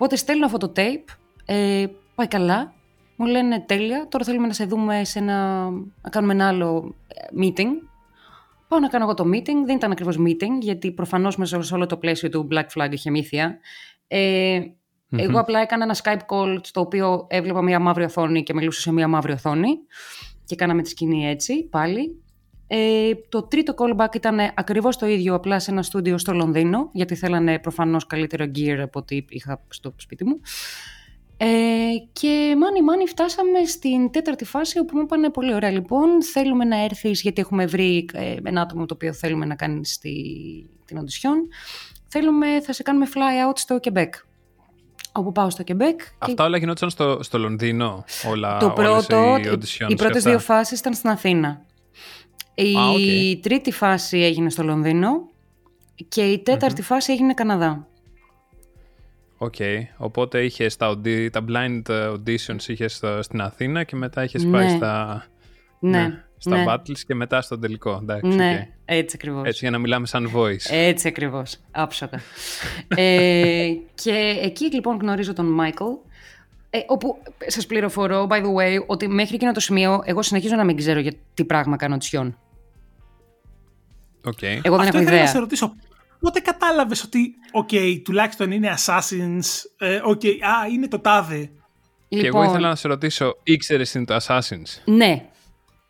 [0.00, 2.72] Οπότε στέλνω αυτό το tape, ε, πάει καλά,
[3.16, 5.70] μου λένε τέλεια, τώρα θέλουμε να σε δούμε σε ένα,
[6.02, 7.68] να κάνουμε ένα άλλο ε, meeting.
[8.68, 11.86] Πάω να κάνω εγώ το meeting, δεν ήταν ακριβώς meeting, γιατί προφανώς μέσα σε όλο
[11.86, 13.58] το πλαίσιο του Black Flag είχε μύθια.
[14.08, 14.60] Ε,
[15.16, 18.92] Εγώ απλά έκανα ένα Skype call στο οποίο έβλεπα μια μαύρη οθόνη και μιλούσα σε
[18.92, 19.78] μια μαύρη οθόνη
[20.44, 22.22] και κάναμε τη σκηνή έτσι πάλι.
[22.72, 27.14] Ε, το τρίτο callback ήταν ακριβώς το ίδιο, απλά σε ένα στούντιο στο Λονδίνο, γιατί
[27.14, 30.40] θέλανε προφανώς καλύτερο gear από ό,τι είχα στο σπίτι μου.
[31.36, 31.46] Ε,
[32.12, 36.84] και μάνι μάνι φτάσαμε στην τέταρτη φάση όπου μου είπανε πολύ ωραία λοιπόν θέλουμε να
[36.84, 40.14] έρθεις γιατί έχουμε βρει ε, ένα άτομο το οποίο θέλουμε να κάνει στη,
[40.84, 41.48] την οντισιόν
[42.06, 44.08] θέλουμε, θα σε κάνουμε fly out στο Quebec
[45.12, 46.00] όπου πάω στο Quebec.
[46.18, 46.42] Αυτά και...
[46.42, 51.10] όλα γινόταν στο, στο Λονδίνο, όλα, το πρώτο, οι, οι πρώτες δύο φάσεις ήταν στην
[51.10, 51.64] Αθήνα.
[52.62, 55.28] Η τρίτη φάση έγινε στο Λονδίνο
[56.08, 57.86] και η τεταρτη φάση έγινε Καναδά.
[59.38, 59.78] OK, okay.
[59.96, 61.00] οπότε είχες τα,
[61.32, 64.76] τα blind auditions είχες στην Αθήνα και μετά είχες πάει ναι.
[64.76, 65.24] στα,
[65.78, 65.98] ναι.
[65.98, 66.24] ναι.
[66.38, 66.64] στα ναι.
[66.68, 67.98] battles και μετά στο τελικό.
[68.02, 69.46] Εντάξει, ναι, έτσι ακριβώς.
[69.46, 70.70] Έτσι για να μιλάμε σαν voice.
[70.70, 72.20] Έτσι ακριβώς, άψογα.
[72.88, 75.84] ε, και εκεί λοιπόν γνωρίζω τον Μάικλ,
[76.70, 80.64] ε, όπου σας πληροφορώ, by the way, ότι μέχρι εκείνο το σημείο εγώ συνεχίζω να
[80.64, 82.38] μην ξέρω για τι πράγμα κάνω οντισιόν.
[84.24, 84.60] Okay.
[84.62, 85.20] Εγώ δεν Αυτό έχω ιδέα.
[85.22, 85.74] να σε ρωτήσω,
[86.20, 91.36] πότε κατάλαβες ότι, OK, τουλάχιστον είναι Assassins, ε, OK, α, είναι το τάδε.
[91.36, 91.50] Λοιπόν,
[92.08, 95.24] και εγώ λοιπόν- ήθελα να σε ρωτήσω, ήξερες είναι το Assassins; Ναι,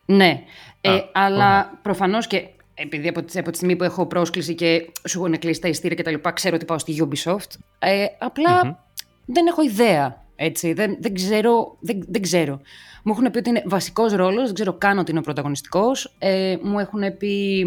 [0.06, 0.42] ναι.
[0.80, 1.78] Ε, αλλά oh.
[1.82, 5.60] προφανώς και επειδή από τη, από τη στιγμή που έχω πρόσκληση και σου έχουν κλείσει
[5.60, 7.58] τα ειστήρια και τα λοιπά, ξέρω ότι πάω στη Ubisoft.
[7.78, 8.78] Ε, απλα
[9.24, 10.24] δεν έχω ιδέα.
[10.36, 12.60] Έτσι, δεν, δεν, ξέρω, δεν, δεν ξέρω.
[13.02, 16.14] Μου έχουν πει ότι είναι βασικός ρόλος, δεν ξέρω καν ότι είναι ο πρωταγωνιστικός.
[16.18, 17.64] Ε, μου έχουν πει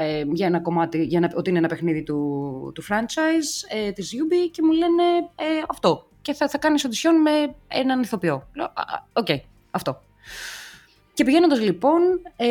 [0.00, 4.50] ε, για ένα κομμάτι, για ότι είναι ένα παιχνίδι του, του franchise ε, της Ubi
[4.50, 5.02] και μου λένε
[5.34, 6.08] ε, αυτό.
[6.22, 8.48] Και θα, θα κάνεις οντισιόν με έναν ηθοποιό.
[8.54, 8.72] Λέω,
[9.12, 10.02] OK, okay, αυτό.
[11.14, 12.00] Και πηγαίνοντας λοιπόν,
[12.36, 12.46] ε,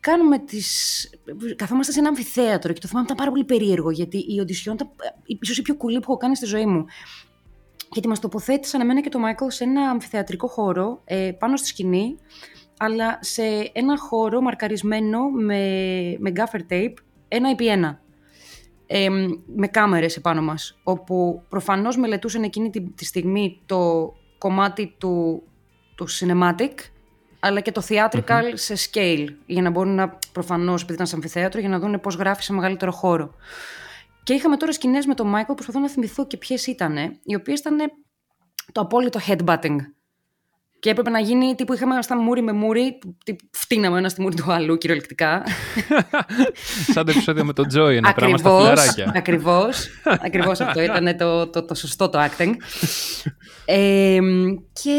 [0.00, 1.10] κάνουμε τις...
[1.56, 4.90] Καθόμαστε σε ένα αμφιθέατρο και το θυμάμαι ήταν πάρα πολύ περίεργο γιατί η οντισιόν ήταν
[5.24, 6.84] ίσως η πιο κουλή που έχω κάνει στη ζωή μου.
[7.92, 12.18] γιατί μας τοποθέτησαν εμένα και τον Μάικλ σε ένα αμφιθεατρικό χώρο ε, πάνω στη σκηνή,
[12.78, 15.60] αλλά σε ένα χώρο μαρκαρισμένο με,
[16.18, 16.94] με gaffer tape,
[17.28, 18.00] ένα επί ένα.
[18.86, 19.08] Ε,
[19.56, 25.42] με κάμερες επάνω μας, όπου προφανώς μελετούσαν εκείνη τη, τη στιγμή το κομμάτι του,
[25.94, 26.72] του cinematic,
[27.40, 31.60] αλλά και το theatrical σε scale, για να μπορούν να, προφανώς, επειδή ήταν σε αμφιθέατρο,
[31.60, 33.34] για να δουν πώς γράφει σε μεγαλύτερο χώρο.
[34.22, 37.60] Και είχαμε τώρα σκηνές με τον Μάικλ, προσπαθώ να θυμηθώ και ποιες ήταν, οι οποίες
[37.60, 37.78] ήταν
[38.72, 39.76] το απόλυτο headbutting.
[40.80, 42.98] Και έπρεπε να γίνει τύπου είχαμε στα μούρι με μούρι,
[43.50, 45.42] φτύναμε ένα στη μούρι του άλλου κυριολεκτικά.
[46.92, 49.12] Σαν το επεισόδιο με τον Τζόι, ένα πράγμα στα φιλαράκια.
[49.14, 52.52] Ακριβώς, ακριβώς αυτό ήταν το, το, το, σωστό το acting.
[53.70, 54.18] Ε,
[54.72, 54.90] και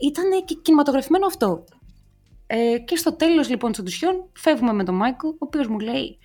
[0.00, 1.64] ήταν και κινηματογραφημένο αυτό.
[2.46, 6.18] Ε, και στο τέλος λοιπόν της οντισιών φεύγουμε με τον Μάικλ, ο οποίος μου λέει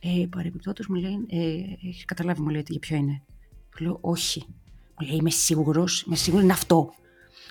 [0.00, 3.22] ε, παρεμπιπτόντως μου λέει, ε, έχεις καταλάβει μου λέει για ποιο είναι.
[3.76, 4.44] Του λέω όχι.
[5.00, 6.92] Μου λέει είμαι σίγουρος, είμαι σίγουρη είναι αυτό.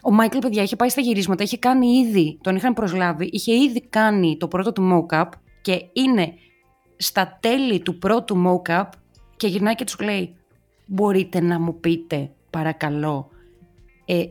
[0.04, 3.82] Ο Μάικλ, παιδιά, είχε πάει στα γυρίσματα, είχε κάνει ήδη, τον είχαν προσλάβει, είχε ήδη
[3.82, 5.30] κάνει το πρώτο του mock-up
[5.62, 6.34] και είναι
[6.98, 8.90] στα τέλη του πρώτου mock-up
[9.38, 10.36] και γυρνάει και τους λέει
[10.86, 13.30] μπορείτε να μου πείτε παρακαλώ
[14.06, 14.26] ε,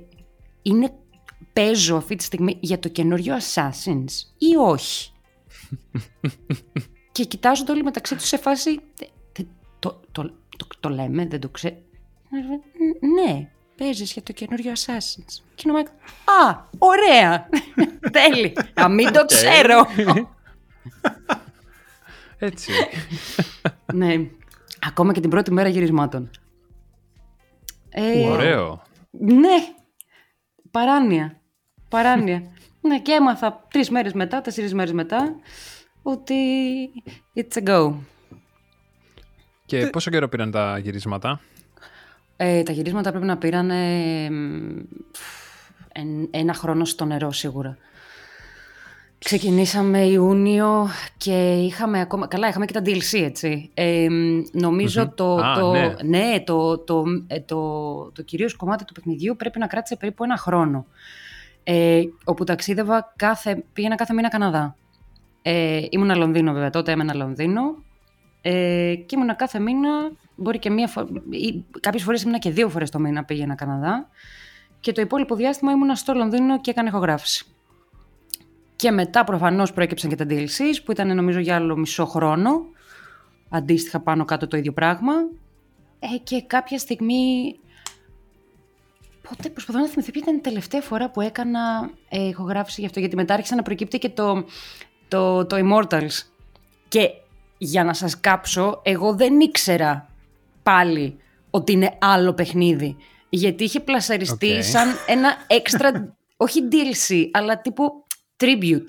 [0.62, 0.92] είναι
[1.52, 5.12] παίζω αυτή τη στιγμή για το καινούριο Assassins ή όχι;
[7.12, 8.81] και κοιτάζονται όλοι μεταξύ τους σε φάση
[9.78, 10.31] το, το,
[10.81, 11.76] το, λέμε, δεν το ξέρω.
[13.14, 15.43] Ναι, παίζεις για το καινούριο Assassin's.
[15.55, 15.79] Και είναι
[16.25, 17.49] Α, ωραία!
[18.17, 18.57] Τέλει.
[18.81, 19.87] Α, μην το ξέρω.
[22.38, 22.73] Έτσι.
[23.93, 24.14] ναι.
[24.87, 26.31] Ακόμα και την πρώτη μέρα γυρισμάτων.
[27.88, 28.83] Ε, Ωραίο.
[29.11, 29.57] Ναι.
[30.71, 31.41] Παράνοια.
[31.88, 32.43] Παράνοια.
[32.88, 35.35] ναι, και έμαθα τρεις μέρες μετά, τέσσερις μέρες μετά,
[36.03, 36.35] ότι
[37.35, 37.95] it's a go.
[39.67, 41.41] Και πόσο καιρό πήραν τα γυρίσματα;
[42.40, 43.70] Ε, τα γυρίσματα πρέπει να πήραν
[46.31, 47.77] ένα χρόνο στο νερό σίγουρα.
[49.18, 52.27] Ξεκινήσαμε Ιούνιο και είχαμε ακόμα...
[52.27, 53.70] Καλά, είχαμε και τα DLC, έτσι.
[53.74, 54.07] Ε,
[54.53, 55.94] νομιζω το, το, ναι.
[56.05, 56.40] ναι.
[56.40, 60.87] το, το, ε, το, το κυρίως κομμάτι του παιχνιδιού πρέπει να κράτησε περίπου ένα χρόνο.
[61.62, 64.77] Ε, όπου ταξίδευα κάθε, πήγαινα κάθε μήνα Καναδά.
[65.42, 67.62] Ε, ήμουνα Λονδίνο βέβαια, τότε έμενα Λονδίνο
[68.40, 71.07] ε, και ήμουνα κάθε μήνα, μπορεί και μία φορά,
[71.81, 74.09] κάποιες φορές ήμουνα και δύο φορές το μήνα πήγαινα Καναδά
[74.81, 77.44] και το υπόλοιπο διάστημα ήμουνα στο Λονδίνο και έκανα ηχογράφηση.
[78.77, 82.51] Και μετά προφανώς προέκυψαν και τα DLCs που ήταν νομίζω για άλλο μισό χρόνο,
[83.48, 85.12] αντίστοιχα πάνω κάτω το ίδιο πράγμα
[85.98, 87.59] ε, και κάποια στιγμή
[89.29, 93.01] Πότε προσπαθώ να θυμηθώ ποια ήταν η τελευταία φορά που έκανα ε, ηχογράφηση γι' αυτό,
[93.01, 94.44] γιατί μετά άρχισε να προκύπτει και το,
[95.09, 96.22] το, το Immortals.
[96.88, 97.11] Και
[97.59, 100.09] για να σας κάψω, εγώ δεν ήξερα
[100.68, 101.16] πάλι
[101.50, 102.96] ότι είναι άλλο παιχνίδι.
[103.28, 108.04] Γιατί είχε πλασαριστεί σαν ένα έξτρα, όχι DLC, αλλά τύπου
[108.37, 108.88] tribute.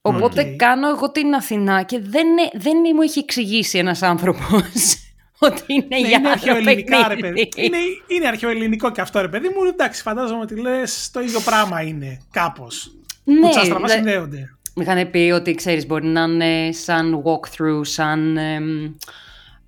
[0.00, 4.96] Οπότε κάνω εγώ την Αθηνά και δεν, δεν μου έχει εξηγήσει ένας άνθρωπος
[5.48, 7.48] ότι είναι ναι, για είναι αρχαιοελληνικά, ρε παιδί.
[7.56, 9.64] Είναι, είναι αρχαιοελληνικό και αυτό, ρε παιδί μου.
[9.64, 12.92] Εντάξει, φαντάζομαι ότι λες το ίδιο πράγμα είναι κάπως.
[13.24, 14.56] Ναι, που τσάστραμα συνδέονται.
[14.74, 18.38] Μου είχαν πει ότι ξέρεις, μπορεί να είναι σαν walkthrough, σαν.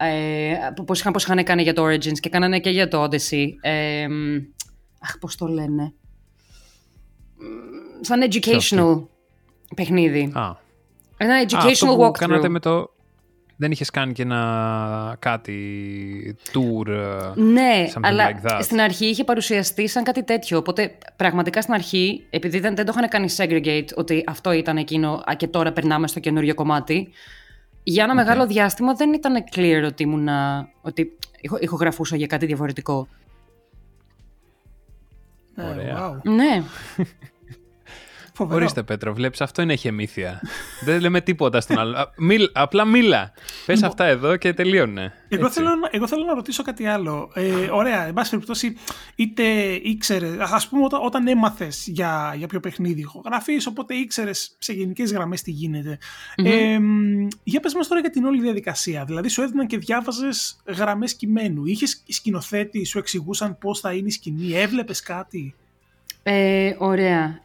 [0.03, 0.55] Ε,
[0.87, 3.47] πώς, είχαν, πώς είχαν κάνει για το Origins και κάνανε και για το Odyssey.
[3.61, 4.07] Ε,
[5.01, 5.93] αχ, πώς το λένε.
[8.01, 9.07] Σαν educational
[9.77, 10.33] παιχνίδι.
[10.35, 10.57] Α.
[11.17, 12.19] Ένα educational walkthrough.
[12.19, 12.91] Κάνατε με το,
[13.57, 16.89] δεν είχες κάνει και ένα κάτι tour.
[16.89, 18.59] Ε, ναι, αλλά like that.
[18.63, 20.59] στην αρχή είχε παρουσιαστεί σαν κάτι τέτοιο.
[20.59, 25.23] Οπότε πραγματικά στην αρχή, επειδή δεν, δεν το είχαν κάνει segregate ότι αυτό ήταν εκείνο
[25.37, 27.09] και τώρα περνάμε στο καινούριο κομμάτι,
[27.83, 30.29] για ένα μεγάλο διάστημα δεν ήταν clear ότι, ήμουν,
[30.81, 31.19] ότι
[31.61, 33.09] ηχογραφούσα για κάτι διαφορετικό.
[35.57, 36.21] Ωραία.
[36.25, 36.62] Ναι.
[38.40, 38.61] Φοβερό.
[38.61, 40.40] Ορίστε Πέτρο, βλέπεις αυτό είναι χεμήθεια.
[40.85, 41.96] Δεν λέμε τίποτα στον άλλο.
[42.53, 43.33] απλά μίλα.
[43.66, 45.12] Πες αυτά εδώ και τελείωνε.
[45.29, 47.31] Εγώ θέλω, εγώ θέλω να ρωτήσω κάτι άλλο.
[47.35, 48.76] Ε, ωραία, εν πάση περιπτώσει,
[49.14, 49.42] είτε
[49.83, 55.12] ήξερε, α πούμε όταν, όταν έμαθες για, για ποιο παιχνίδι ηχογραφεί, οπότε ήξερες σε γενικές
[55.12, 55.98] γραμμές τι γίνεται.
[56.35, 56.79] Ε,
[57.42, 59.05] για πες μας τώρα για την όλη διαδικασία.
[59.05, 61.64] Δηλαδή, σου έδιναν και διάβαζες γραμμές κειμένου.
[61.64, 65.55] Είχες σκηνοθέτη, σου εξηγούσαν πώς θα είναι η σκηνή, έβλεπες κάτι;
[66.22, 67.40] Ε, ωραία.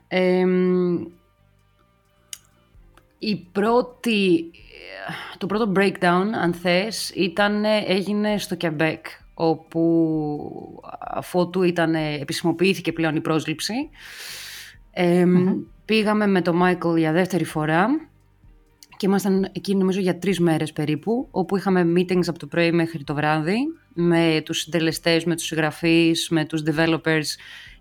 [3.19, 4.51] η πρώτη,
[5.37, 8.99] το πρώτο breakdown, αν θες, ήταν, έγινε στο Quebec,
[9.33, 13.89] όπου αφότου ήταν, επισημοποιήθηκε πλέον η πρόσληψη.
[15.85, 17.87] Πήγαμε με τον Μάικλ για δεύτερη φορά
[18.97, 23.03] και ήμασταν εκεί νομίζω για τρεις μέρες περίπου, όπου είχαμε meetings από το πρωί μέχρι
[23.03, 23.57] το βράδυ
[23.93, 27.27] με τους συντελεστές, με τους συγγραφείς, με τους developers,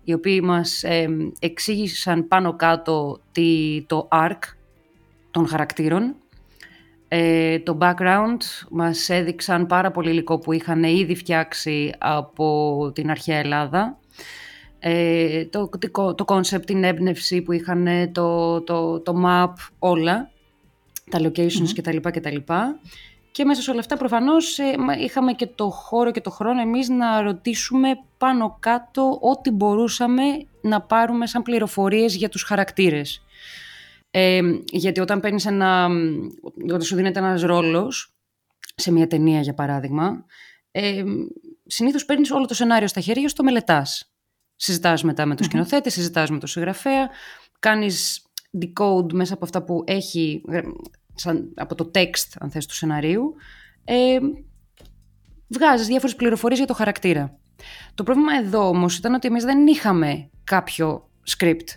[0.05, 1.07] οι οποίοι μας ε,
[1.39, 4.39] εξήγησαν πάνω κάτω τι, το arc
[5.31, 6.15] των χαρακτήρων.
[7.07, 8.37] Ε, το background
[8.69, 13.97] μας έδειξαν πάρα πολύ υλικό που είχαν ήδη φτιάξει από την αρχαία Ελλάδα.
[14.79, 15.69] Ε, το,
[16.15, 20.29] το concept, την έμπνευση που είχαν, το, το, το map, όλα
[21.09, 22.09] τα locations mm-hmm.
[22.13, 22.37] κτλ.
[23.35, 26.89] Και μέσα σε όλα αυτά προφανώς ε, είχαμε και το χώρο και το χρόνο εμείς
[26.89, 30.23] να ρωτήσουμε πάνω κάτω ό,τι μπορούσαμε
[30.61, 33.21] να πάρουμε σαν πληροφορίες για τους χαρακτήρες.
[34.11, 35.87] Ε, γιατί όταν παίρνεις ένα,
[36.63, 38.15] όταν σου δίνεται ένας ρόλος,
[38.75, 40.25] σε μια ταινία για παράδειγμα,
[40.71, 41.03] ε,
[41.65, 44.13] συνήθως παίρνεις όλο το σενάριο στα χέρια σου, το μελετάς.
[44.55, 47.09] Συζητάς μετά με τον σκηνοθέτη, συζητάς με τον συγγραφέα,
[47.59, 48.25] κάνεις
[48.59, 50.41] decode μέσα από αυτά που έχει
[51.15, 53.35] σαν, από το text, αν θες, του σεναρίου,
[53.83, 54.17] ε,
[55.47, 57.37] βγάζεις διάφορες πληροφορίες για το χαρακτήρα.
[57.95, 61.67] Το πρόβλημα εδώ όμως ήταν ότι εμείς δεν είχαμε κάποιο script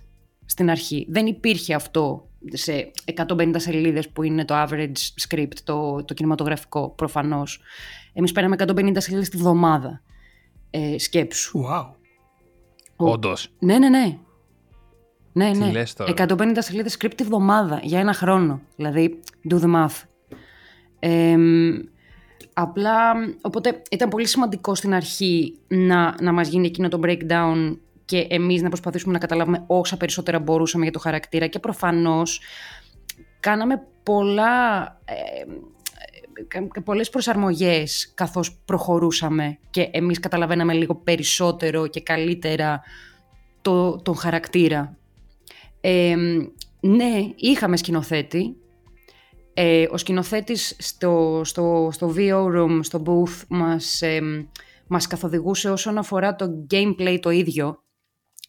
[0.45, 1.07] στην αρχή.
[1.09, 2.91] Δεν υπήρχε αυτό σε
[3.29, 7.61] 150 σελίδες που είναι το average script, το, το κινηματογραφικό προφανώς.
[8.13, 10.03] Εμείς πέραμε 150 σελίδες τη βδομάδα
[10.71, 11.61] ε, σκέψου.
[11.71, 11.91] Wow.
[12.97, 13.49] Όντως.
[13.59, 14.19] Ναι, ναι, ναι.
[15.39, 15.83] Ναι, ναι.
[16.17, 18.61] 150 σελίδες script τη βδομάδα για ένα χρόνο.
[18.77, 19.21] Δηλαδή,
[19.51, 20.03] do the math.
[22.53, 28.27] απλά, οπότε ήταν πολύ σημαντικό στην αρχή να, να μας γίνει εκείνο το breakdown και
[28.31, 32.41] εμείς να προσπαθήσουμε να καταλάβουμε όσα περισσότερα μπορούσαμε για το χαρακτήρα και προφανώς
[33.41, 42.83] κάναμε πολλά, ε, πολλές προσαρμογές καθώς προχωρούσαμε και εμείς καταλαβαίναμε λίγο περισσότερο και καλύτερα
[43.63, 44.98] το, τον χαρακτήρα
[46.81, 48.57] ναι, είχαμε σκηνοθέτη.
[49.55, 54.21] Ε, ο σκηνοθέτης στο, στο, στο VO room, στο booth, μας, ε,
[54.87, 57.83] μας καθοδηγούσε όσον αφορά το gameplay το ίδιο.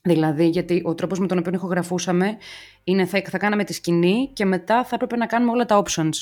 [0.01, 2.37] Δηλαδή, γιατί ο τρόπος με τον οποίο ηχογραφούσαμε
[2.83, 6.13] είναι θα, θα κάναμε τη σκηνή και μετά θα έπρεπε να κάνουμε όλα τα options.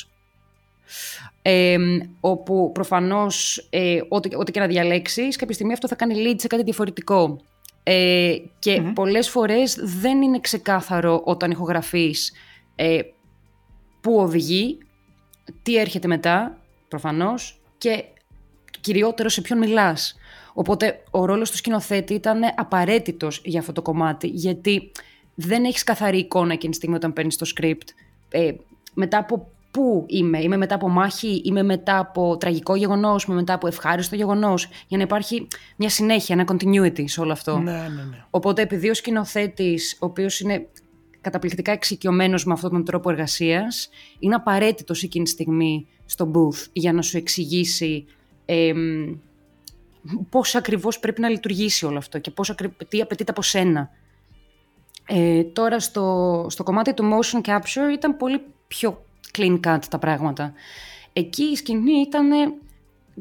[1.41, 1.77] Ε,
[2.19, 6.47] όπου προφανώς ε, ό,τι, ό,τι και να διαλέξεις, κάποια στιγμή αυτό θα κάνει lead σε
[6.47, 7.39] κάτι διαφορετικό.
[7.89, 12.33] Ε, και mm πολλές φορές δεν είναι ξεκάθαρο όταν ηχογραφείς
[12.75, 12.99] ε,
[14.01, 14.77] πού οδηγεί,
[15.61, 18.03] τι έρχεται μετά, προφανώς, και
[18.81, 20.17] κυριότερο σε ποιον μιλάς.
[20.53, 24.91] Οπότε ο ρόλος του σκηνοθέτη ήταν απαραίτητος για αυτό το κομμάτι, γιατί
[25.35, 27.87] δεν έχεις καθαρή εικόνα εκείνη τη στιγμή όταν παίρνεις το script.
[28.29, 28.51] Ε,
[28.93, 33.53] μετά από πού είμαι, είμαι μετά από μάχη, είμαι μετά από τραγικό γεγονός, είμαι μετά
[33.53, 37.57] από ευχάριστο γεγονός, για να υπάρχει μια συνέχεια, ένα continuity σε όλο αυτό.
[37.57, 38.23] Ναι, ναι, ναι.
[38.29, 40.67] Οπότε, επειδή ο σκηνοθέτης, ο οποίος είναι
[41.21, 46.93] καταπληκτικά εξοικειωμένος με αυτόν τον τρόπο εργασίας, είναι απαραίτητος εκείνη τη στιγμή στο booth για
[46.93, 48.05] να σου εξηγήσει
[48.45, 48.73] ε,
[50.29, 52.55] πώς ακριβώς πρέπει να λειτουργήσει όλο αυτό και πώς,
[52.87, 53.89] τι απαιτείται από σένα.
[55.07, 59.05] Ε, τώρα στο, στο κομμάτι του motion capture ήταν πολύ πιο
[59.37, 60.53] clean cut τα πράγματα.
[61.13, 62.29] Εκεί η σκηνή ήταν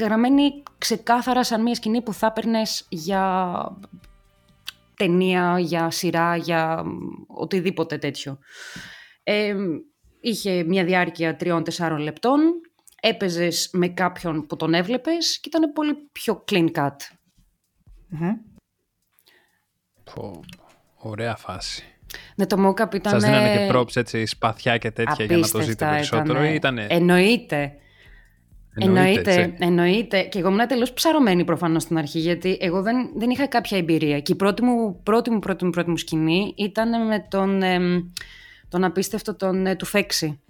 [0.01, 3.55] γραμμένη ξεκάθαρα σαν μια σκηνή που θα έπαιρνες για
[4.97, 6.85] ταινία, για σειρά, για
[7.27, 8.39] οτιδήποτε τέτοιο.
[9.23, 9.55] Ε,
[10.21, 12.41] είχε μια διάρκεια τριών-τεσσάρων λεπτών,
[13.01, 16.97] έπαιζες με κάποιον που τον έβλεπες και ήταν πολύ πιο clean cut.
[20.97, 21.96] ωραία φάση.
[22.35, 23.13] Ναι, το mockup ήταν...
[23.13, 26.87] Σας δίνανε και props έτσι, σπαθιά και τέτοια για να το ζείτε περισσότερο ή ήτανε...
[26.89, 27.73] Εννοείται.
[28.79, 30.23] Εννοείται, εννοείται.
[30.23, 34.21] Και εγώ ήμουν τελείως ψαρωμένη προφανώς στην αρχή, γιατί εγώ δεν, δεν είχα κάποια εμπειρία.
[34.21, 37.79] Και η πρώτη μου, πρώτη μου, πρώτη μου, πρώτη μου σκηνή ήταν με τον, ε,
[38.69, 40.41] τον απίστευτο τον, ε, του Φέξη.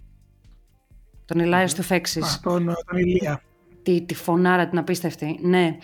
[1.24, 2.40] Τον Ηλάιο του Φέξης.
[2.42, 3.42] Τον, τον Ηλία.
[3.82, 5.76] Τη, τη φωνάρα την απίστευτη, ναι.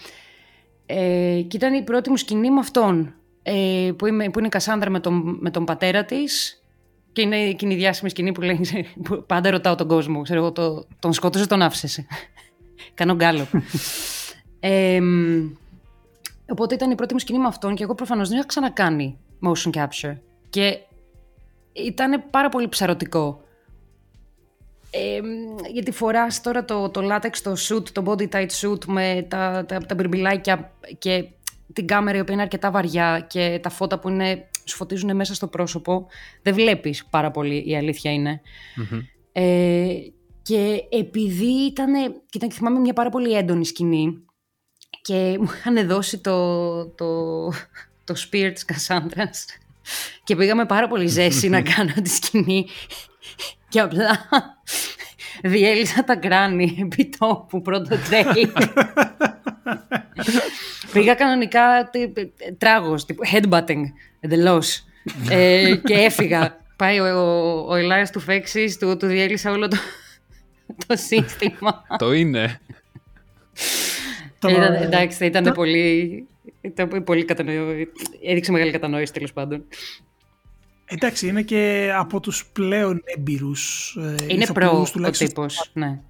[0.87, 4.51] Ε, και ήταν η πρώτη μου σκηνή με αυτόν ε, που, είμαι, που είναι η
[4.51, 6.63] Κασάνδρα με τον, με τον πατέρα της
[7.13, 8.61] και είναι εκείνη η διάσημη σκηνή που λέει
[9.05, 12.07] που πάντα ρωτάω τον κόσμο, ξέρω εγώ, το, τον σκότωσε, τον άφησε.
[12.95, 13.47] Κάνω γκάλο.
[14.61, 15.01] ε,
[16.49, 19.71] οπότε ήταν η πρώτη μου σκηνή με αυτόν και εγώ προφανώς δεν είχα ξανακάνει motion
[19.71, 20.17] capture
[20.51, 20.79] και
[21.73, 23.43] ήταν πάρα πολύ ψαρωτικό.
[24.95, 25.21] Ε,
[25.73, 29.79] γιατί φοράς τώρα το, το latex, το suit, το body tight suit με τα, τα,
[29.79, 31.29] τα μπιρμπιλάκια και
[31.73, 35.35] την κάμερα η οποία είναι αρκετά βαριά και τα φώτα που είναι, σου φωτίζουν μέσα
[35.35, 36.07] στο πρόσωπο,
[36.43, 38.41] δεν βλέπεις πάρα πολύ, η αλήθεια
[39.33, 39.87] Ε,
[40.43, 41.95] και επειδή ήταν,
[42.33, 44.25] ήταν, θυμάμαι μια πάρα πολύ έντονη σκηνή
[45.03, 47.49] και μου είχαν δώσει το, το,
[48.05, 49.47] το spear της Κασάνδρας
[50.25, 52.67] και πήγαμε πάρα πολύ ζέση να κάνω τη σκηνή
[53.69, 54.29] και απλά
[55.43, 58.53] διέλυσα τα γκράνη επί τόπου πρώτο τρέιλ.
[60.93, 61.91] Πήγα κανονικά
[62.59, 63.83] τράγος, headbutting,
[64.21, 64.85] εντελώς.
[65.31, 66.61] ε, και έφυγα.
[66.77, 69.77] Πάει ο, ο, ο Ηλάιας του Φέξης, του, του διέλυσα όλο το,
[70.87, 71.83] το σύστημα.
[71.99, 72.61] το είναι.
[74.49, 76.27] Ήταν, εντάξει, ήταν πολύ,
[76.61, 77.91] ήταν πολύ κατανοητό.
[78.25, 79.65] Έδειξε μεγάλη κατανόηση τέλος πάντων.
[80.85, 86.01] Εντάξει, είναι και από τους πλέον έμπειρους ε, Είναι προ ο τύπος, ναι.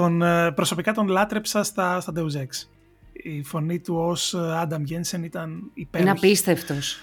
[0.00, 0.08] Ναι.
[0.08, 2.68] Τον, ε, προσωπικά τον λάτρεψα στα, στα Deus Ex.
[3.12, 6.08] Η φωνή του ως Άνταμ Γένσεν ήταν υπέροχη.
[6.08, 6.98] Είναι απίστευτος.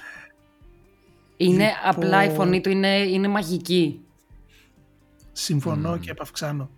[1.37, 4.01] Είναι λοιπόν- απλά η φωνή του είναι, είναι μαγική.
[5.31, 5.99] Συμφωνώ mm.
[5.99, 6.69] και επαυξάνω.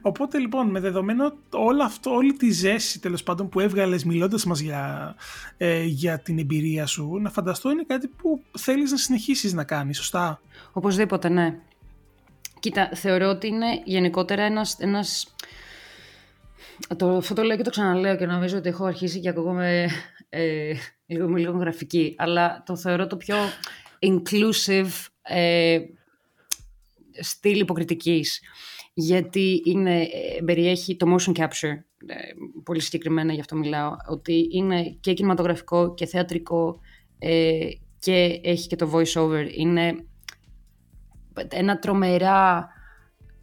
[0.00, 4.58] Οπότε λοιπόν με δεδομένο όλο αυτό, όλη τη ζέση τέλος πάντων που έβγαλες μιλώντας μας
[4.58, 5.14] για,
[5.56, 9.96] ε, για την εμπειρία σου, να φανταστώ είναι κάτι που θέλεις να συνεχίσεις να κάνεις,
[9.96, 10.40] σωστά;
[10.72, 11.58] Οπωσδήποτε, ναι.
[12.60, 14.76] Κοίτα, θεωρώ ότι είναι γενικότερα ένας...
[14.78, 15.34] ένας...
[16.96, 19.88] Το, αυτό το λέω και το ξαναλέω και νομίζω ότι έχω αρχίσει και ακούγομαι
[20.28, 20.72] ε,
[21.06, 23.36] λίγο, λίγο γραφική, αλλά το θεωρώ το πιο
[24.00, 25.78] inclusive ε,
[27.20, 28.40] στυλ υποκριτικής
[28.98, 32.14] γιατί είναι, ε, περιέχει το motion capture, ε,
[32.64, 36.80] πολύ συγκεκριμένα γι' αυτό μιλάω, ότι είναι και κινηματογραφικό και θεατρικό
[37.18, 39.46] ε, και έχει και το voice over.
[39.56, 40.04] Είναι
[41.48, 42.68] ένα τρομερά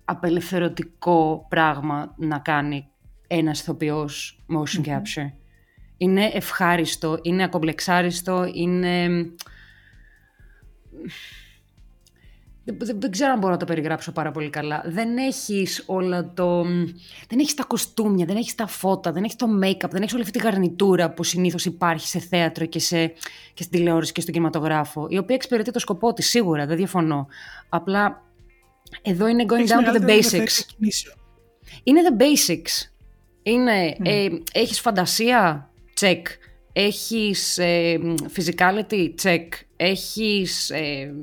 [0.05, 2.87] απελευθερωτικό πράγμα να κάνει
[3.35, 5.31] ένας ηθοποιός motion capture.
[5.97, 9.07] Είναι ευχάριστο, είναι ακομπλεξάριστο, είναι
[12.65, 14.83] δεν, δεν, ξέρω αν μπορώ να το περιγράψω πάρα πολύ καλά.
[14.85, 16.63] Δεν έχεις όλα το...
[17.27, 20.21] Δεν έχεις τα κοστούμια, δεν έχεις τα φώτα, δεν έχεις το make-up, δεν έχεις όλη
[20.21, 23.07] αυτή τη γαρνιτούρα που συνήθως υπάρχει σε θέατρο και, σε,
[23.53, 27.27] και στην τηλεόραση και στον κινηματογράφο, η οποία εξυπηρετεί το σκοπό της, σίγουρα, δεν διαφωνώ.
[27.69, 28.23] Απλά
[29.01, 30.59] εδώ είναι going down to the basics.
[31.83, 32.92] Είναι the basics.
[33.43, 34.05] Είναι, mm.
[34.07, 36.21] ε, έχεις φαντασία, check.
[36.73, 37.99] Έχεις ε,
[38.35, 39.47] physicality, check.
[39.75, 40.69] Έχεις...
[40.69, 41.13] Ε,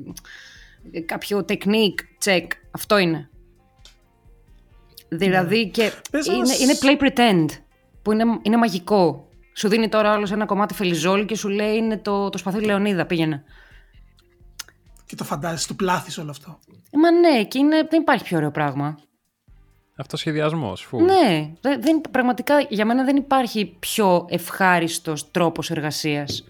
[1.05, 2.47] κάποιο technique; Check.
[2.71, 3.29] Αυτό είναι.
[5.09, 7.45] Δηλαδή και είναι, είναι play pretend
[8.01, 9.29] που είναι, είναι μαγικό.
[9.55, 13.05] Σου δίνει τώρα άλλο ένα κομμάτι φελιζόλ και σου λέει είναι το, το σπαθί Λεωνίδα,
[13.05, 13.43] πήγαινε.
[15.05, 16.59] Και το φαντάζεσαι, το πλάθεις όλο αυτό.
[16.91, 18.97] Ε, μα ναι, και είναι, δεν υπάρχει πιο ωραίο πράγμα.
[19.95, 20.73] Αυτό σχεδιασμό.
[20.91, 26.47] Ναι, δεν, πραγματικά για μένα δεν υπάρχει πιο ευχάριστος τρόπος εργασίας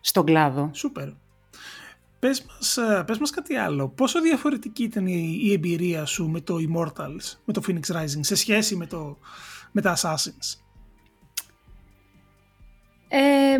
[0.00, 0.70] στον κλάδο.
[0.72, 1.08] Σούπερ.
[2.18, 3.88] Πες μας, ε, πες μας κάτι άλλο.
[3.88, 8.76] Πόσο διαφορετική ήταν η, εμπειρία σου με το Immortals, με το Phoenix Rising, σε σχέση
[8.76, 9.18] με, το,
[9.72, 10.58] με τα Assassins;
[13.08, 13.56] Ε,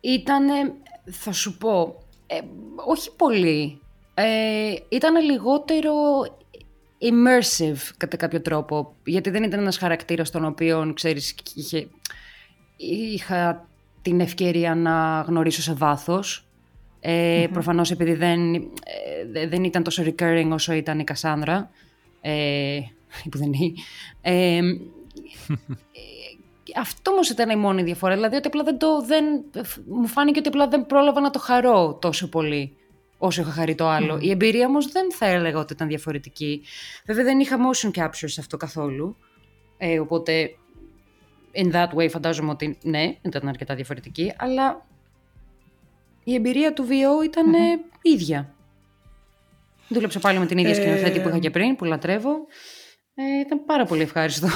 [0.00, 0.74] ήτανε,
[1.10, 2.40] θα σου πω, ε,
[2.86, 3.80] όχι πολύ.
[4.14, 5.92] Ε, ήταν λιγότερο
[6.98, 11.88] immersive κατά κάποιο τρόπο, γιατί δεν ήταν ένας χαρακτήρας τον οποίο, ξέρεις, είχε,
[12.76, 13.68] είχα
[14.02, 16.46] την ευκαιρία να γνωρίσω σε βάθος.
[17.00, 18.54] Ε, mm Προφανώς επειδή δεν,
[19.34, 21.70] ε, δεν ήταν τόσο recurring όσο ήταν η Κασάνδρα,
[22.20, 22.78] ε,
[23.30, 23.72] που δεν είναι.
[24.20, 24.60] Ε,
[26.80, 28.14] αυτό όμως ήταν η μόνη διαφορά.
[28.14, 29.02] Δηλαδή ότι απλά δεν το.
[29.02, 29.24] Δεν,
[29.86, 32.76] μου φάνηκε ότι απλά δεν πρόλαβα να το χαρώ τόσο πολύ
[33.18, 34.18] όσο είχα χαρεί το άλλο.
[34.20, 36.62] Η εμπειρία όμως δεν θα έλεγα ότι ήταν διαφορετική.
[37.06, 39.16] Βέβαια δεν είχα motion capture σε αυτό καθόλου.
[39.78, 40.50] Ε, οπότε
[41.52, 44.32] in that way φαντάζομαι ότι ναι, ήταν αρκετά διαφορετική.
[44.38, 44.86] Αλλά
[46.24, 47.98] η εμπειρία του VO ήταν mm-hmm.
[48.02, 48.54] ίδια.
[49.88, 52.46] Δούλεψα πάλι με την ίδια σκηνοθέτη που είχα και πριν, που λατρεύω.
[53.14, 54.48] Ε, ήταν πάρα πολύ ευχάριστο.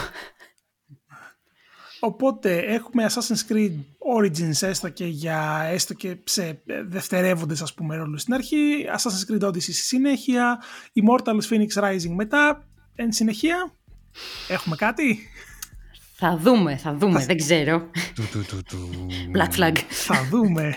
[2.00, 3.72] Οπότε έχουμε Assassin's Creed
[4.18, 9.48] Origins έστω και, για, έστω και σε δευτερεύοντες ας πούμε ρόλους στην αρχή, Assassin's Creed
[9.48, 10.62] Odyssey στη συνέχεια,
[10.94, 13.72] Immortals Phoenix Rising μετά, εν συνεχεία
[14.48, 15.18] έχουμε κάτι;
[16.14, 17.90] Θα δούμε, θα δούμε, δεν ξέρω.
[19.36, 19.76] Black flag.
[19.88, 20.76] Θα δούμε.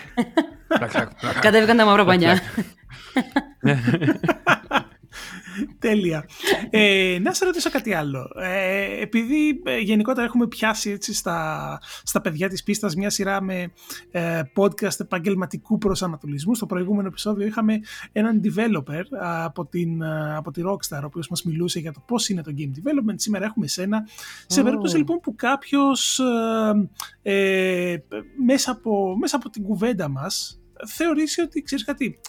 [1.40, 2.40] Κατέβηκαν τα μαύρα πανιά.
[5.78, 6.28] Τέλεια.
[6.70, 8.30] Ε, να σε ρωτήσω κάτι άλλο.
[8.40, 13.72] Ε, επειδή ε, γενικότερα έχουμε πιάσει έτσι στα, στα παιδιά της πίστας μια σειρά με
[14.10, 16.54] ε, podcast επαγγελματικού προσανατολισμού.
[16.54, 17.80] Στο προηγούμενο επεισόδιο είχαμε
[18.12, 20.04] έναν developer από, την,
[20.36, 23.14] από τη Rockstar, ο οποίος μας μιλούσε για το πώς είναι το game development.
[23.14, 24.08] Σήμερα έχουμε εσένα.
[24.46, 26.20] Σε περίπτωση λοιπόν που κάποιος
[28.46, 32.20] μέσα, από, μέσα από την κουβέντα μας θεωρήσει ότι ξέρεις κάτι,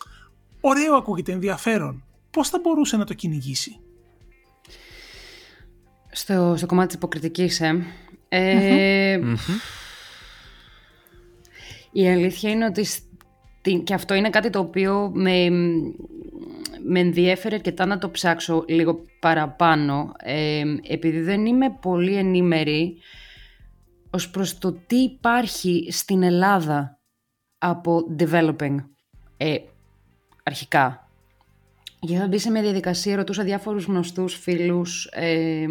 [0.61, 2.03] ωραίο ακούγεται, ενδιαφέρον
[2.35, 3.79] πώς θα μπορούσε να το κυνηγήσει;
[6.11, 7.85] Στο, στο κομμάτι της υποκριτικής, ε.
[8.29, 9.19] ε
[11.91, 12.85] Η αλήθεια είναι ότι
[13.83, 15.49] και αυτό είναι κάτι το οποίο με,
[16.87, 22.97] με ενδιέφερε αρκετά να το ψάξω λίγο παραπάνω, ε, επειδή δεν είμαι πολύ ενήμερη
[24.09, 26.99] ως προς το τι υπάρχει στην Ελλάδα
[27.57, 28.75] από developing
[29.37, 29.57] ε,
[30.43, 31.04] αρχικά.
[32.05, 35.65] Για να μπει σε μια διαδικασία, ρωτούσα διάφορους γνωστούς φίλους ε,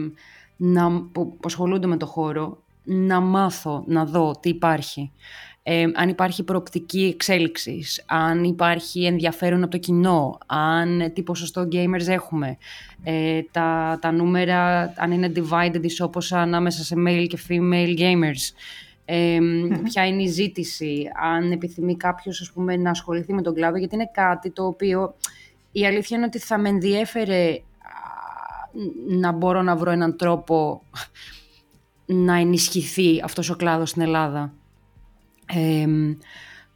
[0.57, 5.13] να, που ασχολούνται με το χώρο, να μάθω, να δω τι υπάρχει.
[5.63, 12.07] Ε, αν υπάρχει προοπτική εξέλιξης, αν υπάρχει ενδιαφέρον από το κοινό, αν τι ποσοστό gamers
[12.07, 12.57] έχουμε,
[13.03, 18.55] ε, τα, τα νούμερα αν είναι divided όπως ανάμεσα σε male και female gamers,
[19.05, 19.39] ε,
[19.83, 23.95] ποια είναι η ζήτηση, αν επιθυμεί κάποιος ας πούμε, να ασχοληθεί με τον κλάδο, γιατί
[23.95, 25.15] είναι κάτι το οποίο
[25.77, 27.59] η αλήθεια είναι ότι θα με ενδιέφερε
[29.09, 30.83] να μπορώ να βρω έναν τρόπο
[32.07, 34.53] να ενισχυθεί αυτός ο κλάδος στην Ελλάδα.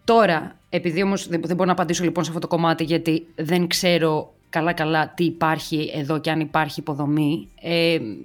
[0.04, 4.34] τώρα, επειδή όμως δεν, μπορώ να απαντήσω λοιπόν σε αυτό το κομμάτι γιατί δεν ξέρω
[4.48, 7.48] καλά-καλά τι υπάρχει εδώ και αν υπάρχει υποδομή.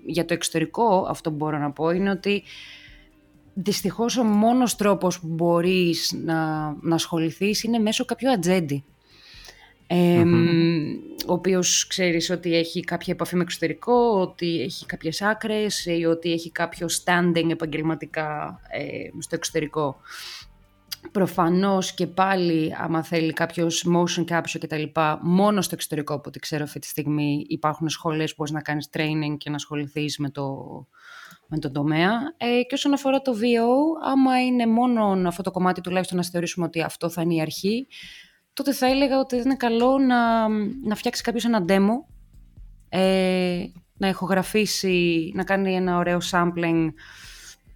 [0.06, 2.44] για το εξωτερικό αυτό που μπορώ να πω είναι ότι
[3.54, 8.84] δυστυχώς ο μόνος τρόπος που μπορείς να, να ασχοληθείς είναι μέσω κάποιου ατζέντη
[11.28, 16.32] ο οποίος ξέρεις ότι έχει κάποια επαφή με εξωτερικό, ότι έχει κάποιες άκρες ή ότι
[16.32, 19.98] έχει κάποιο standing επαγγελματικά ε, στο εξωτερικό.
[21.12, 26.24] Προφανώς και πάλι, άμα θέλει κάποιος motion capture και τα λοιπά, μόνο στο εξωτερικό, από
[26.28, 30.18] ό,τι ξέρω αυτή τη στιγμή, υπάρχουν σχολές που μπορείς να κάνεις training και να ασχοληθείς
[30.18, 30.56] με το,
[31.48, 32.12] με τον τομέα.
[32.38, 36.66] Ε, και όσον αφορά το VO, άμα είναι μόνο αυτό το κομμάτι, τουλάχιστον να θεωρήσουμε
[36.66, 37.88] ότι αυτό θα είναι η αρχή,
[38.54, 40.48] τότε θα έλεγα ότι είναι καλό να,
[40.84, 42.14] να φτιάξει κάποιος ένα demo,
[42.90, 43.64] ε,
[43.98, 46.88] να ηχογραφήσει, να κάνει ένα ωραίο sampling,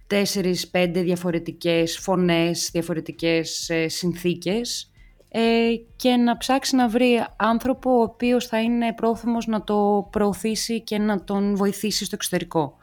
[0.06, 4.90] τέσσερις, πέντε διαφορετικές φωνές, διαφορετικές ε, συνθήκες
[5.28, 10.80] ε, και να ψάξει να βρει άνθρωπο ο οποίος θα είναι πρόθυμος να το προωθήσει
[10.82, 12.76] και να τον βοηθήσει στο εξωτερικό.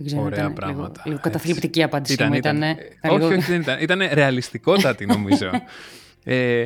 [0.00, 0.88] Δεν ξέρω, Ωραία ήταν πράγματα.
[0.88, 2.34] Λίγο, λίγο καταθλιπτική απάντησή ήταν, μου.
[2.34, 3.80] Ήταν, ήταν, όχι, όχι, δεν ήταν.
[3.80, 5.50] Ήταν ρεαλιστικότατη νομίζω.
[6.24, 6.64] ε,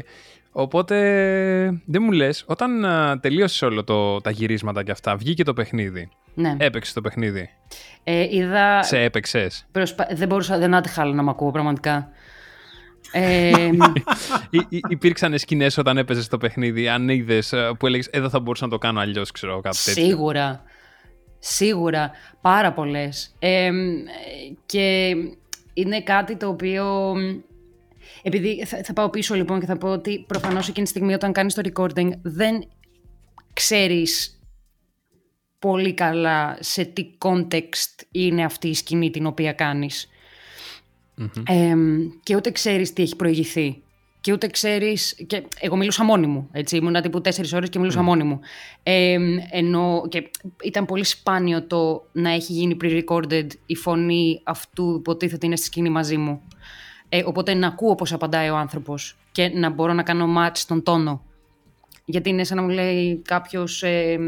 [0.52, 0.96] οπότε,
[1.84, 6.08] δεν μου λες, όταν α, τελείωσες όλο το, τα γυρίσματα και αυτά, βγήκε το παιχνίδι.
[6.34, 6.56] Ναι.
[6.58, 7.50] Έπαιξες το παιχνίδι.
[8.04, 8.82] Ε, είδα...
[8.82, 9.66] Σε έπαιξες.
[9.72, 10.06] Προσπα...
[10.12, 12.08] Δεν μπορούσα, δεν άτυχα άλλο να μ' ακούω πραγματικά.
[13.12, 13.50] Ε...
[14.88, 18.78] υπήρξαν σκηνές όταν έπαιζες το παιχνίδι, αν είδες που έλεγες Εδώ θα μπορούσα να το
[18.78, 20.04] κάνω αλλιώς, ξέρω κάτι τέτοιο.
[20.04, 20.62] Σίγουρα.
[21.44, 23.34] Σίγουρα, πάρα πολλές.
[24.66, 25.14] και
[25.74, 27.14] είναι κάτι το οποίο...
[28.22, 31.54] Επειδή θα, πάω πίσω λοιπόν και θα πω ότι προφανώς εκείνη τη στιγμή όταν κάνεις
[31.54, 32.64] το recording δεν
[33.52, 34.40] ξέρεις
[35.58, 39.52] πολύ καλά σε τι context είναι αυτή η σκηνή την οποία
[42.22, 43.82] και ούτε ξέρεις τι έχει προηγηθεί
[44.22, 45.16] και ούτε ξέρεις.
[45.26, 46.48] Και εγώ μιλούσα μόνη μου.
[46.52, 48.04] Έτσι, ήμουν τύπου τέσσερις ώρες και μιλούσα mm.
[48.04, 48.40] μόνη μου.
[48.82, 49.18] Ε,
[49.50, 50.30] ενώ και
[50.62, 55.66] ήταν πολύ σπάνιο το να έχει γίνει pre-recorded η φωνή αυτού που υποτίθεται είναι στη
[55.66, 56.42] σκηνή μαζί μου.
[57.08, 60.82] Ε, οπότε να ακούω πώς απαντάει ο άνθρωπος και να μπορώ να κάνω match στον
[60.82, 61.22] τόνο.
[62.04, 63.82] Γιατί είναι σαν να μου λέει κάποιος.
[63.82, 64.18] Ε,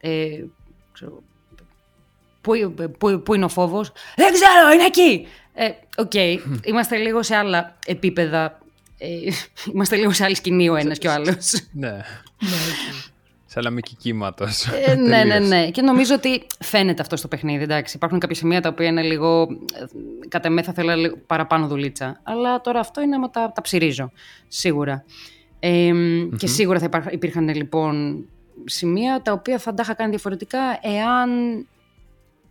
[0.00, 0.44] ε,
[2.40, 2.52] Πού,
[2.98, 5.26] πού, πού είναι ο φόβος; Δεν ξέρω, είναι εκεί!
[5.54, 6.36] Ε, OK, okay.
[6.64, 8.58] είμαστε λίγο σε άλλα επίπεδα
[9.02, 9.30] ε,
[9.72, 11.52] είμαστε λίγο σε άλλη σκηνή ο ένας και ο άλλος.
[11.72, 12.00] Ναι.
[13.46, 14.46] Σε αλαμική κύματο.
[14.86, 15.70] Ε, ναι, ναι, ναι.
[15.70, 17.62] Και νομίζω ότι φαίνεται αυτό στο παιχνίδι.
[17.62, 17.96] Εντάξει.
[17.96, 19.48] Υπάρχουν κάποια σημεία τα οποία είναι λίγο.
[20.28, 22.20] Κατά με θα θέλω παραπάνω δουλίτσα.
[22.22, 24.12] Αλλά τώρα αυτό είναι άμα τα, τα ψυρίζω.
[24.48, 25.04] Σίγουρα.
[26.36, 28.24] Και σίγουρα θα υπήρχαν λοιπόν
[28.64, 31.30] σημεία τα οποία θα τα είχα κάνει διαφορετικά εάν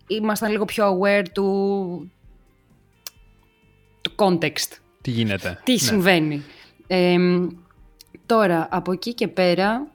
[0.08, 2.12] ήμασταν λίγο πιο aware του,
[4.02, 4.78] του context
[5.10, 5.60] τι γίνεται.
[5.64, 5.78] Τι ναι.
[5.78, 6.43] συμβαίνει.
[8.26, 9.88] τώρα, από εκεί και πέρα,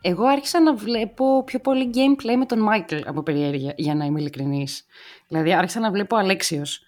[0.00, 4.20] εγώ άρχισα να βλέπω πιο πολύ gameplay με τον Μάικλ από περιέργεια, για να είμαι
[4.20, 4.84] ειλικρινής.
[5.28, 6.82] Δηλαδή, άρχισα να βλέπω Αλέξιος.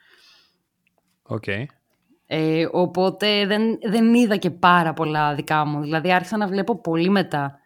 [1.23, 1.43] OK.
[1.47, 1.65] Okay.
[2.27, 5.81] Ε, οπότε δεν, δεν είδα και πάρα πολλά δικά μου.
[5.81, 7.61] Δηλαδή, άρχισα να βλέπω πολύ μετά.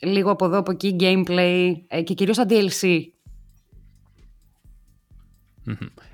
[0.00, 3.00] λίγο από εδώ, από εκεί, gameplay ε, και κυρίως τα DLC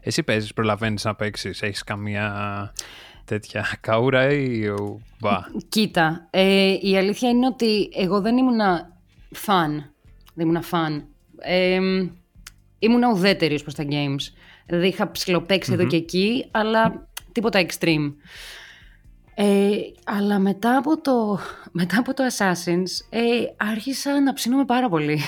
[0.00, 2.72] εσύ παίζεις, προλαβαίνεις να παίξεις, έχεις καμία
[3.24, 4.74] τέτοια καούρα ή
[5.20, 5.38] μπα.
[5.68, 8.98] Κοίτα, ε, η αλήθεια είναι ότι εγώ δεν ήμουνα
[9.30, 9.70] φαν.
[10.34, 11.06] Δεν ήμουνα φαν.
[11.38, 11.80] Ε,
[12.78, 14.32] ήμουνα ουδέτερη προς τα games.
[14.66, 18.12] Δηλαδή είχα ψηλοπαίξει εδώ και εκεί, αλλά τίποτα extreme.
[19.34, 21.38] Ε, αλλά μετά από το,
[21.70, 23.20] μετά από το Assassins ε,
[23.56, 25.20] άρχισα να ψήνομαι πάρα πολύ.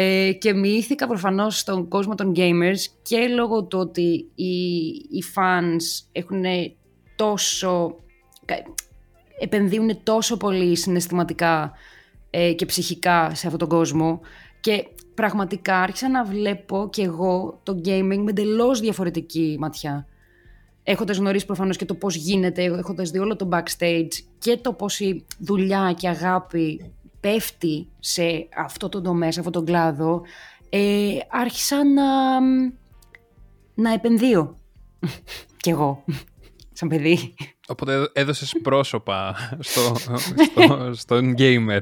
[0.00, 6.06] Ε, και μοιήθηκα προφανώς στον κόσμο των gamers και λόγω του ότι οι, οι fans
[6.12, 6.42] έχουν
[7.16, 7.96] τόσο...
[9.40, 11.72] επενδύουν τόσο πολύ συναισθηματικά
[12.30, 14.20] ε, και ψυχικά σε αυτόν τον κόσμο
[14.60, 20.06] και πραγματικά άρχισα να βλέπω και εγώ το gaming με εντελώς διαφορετική ματιά.
[20.82, 25.24] Έχοντας γνωρίσει προφανώς και το πώς γίνεται, έχοντας δει όλο το backstage και το πόση
[25.38, 30.22] δουλειά και αγάπη πέφτει σε αυτό το τομέα, σε αυτόν τον κλάδο,
[30.68, 32.40] ε, άρχισα να,
[33.74, 34.58] να επενδύω.
[35.62, 36.04] Κι εγώ,
[36.72, 37.34] σαν παιδί.
[37.68, 39.94] Οπότε έδωσες πρόσωπα στο,
[40.50, 41.80] στο, στον gamer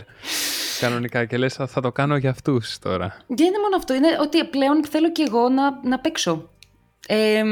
[0.81, 3.17] κανονικά και λες θα το κάνω για αυτούς τώρα.
[3.27, 6.51] Δεν είναι μόνο αυτό, είναι ότι πλέον θέλω κι εγώ να, να παίξω.
[7.07, 7.43] Ε,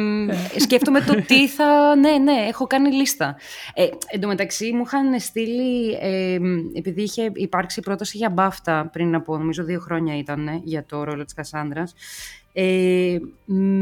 [0.59, 1.96] σκέφτομαι το τι θα...
[1.96, 3.36] Ναι, ναι, έχω κάνει λίστα.
[3.74, 6.38] Ε, εν τω μεταξύ μου είχαν στείλει, ε,
[6.74, 11.24] επειδή είχε υπάρξει πρόταση για μπάφτα πριν από νομίζω δύο χρόνια ήταν για το ρόλο
[11.24, 11.94] της Κασάνδρας,
[12.57, 13.18] ε,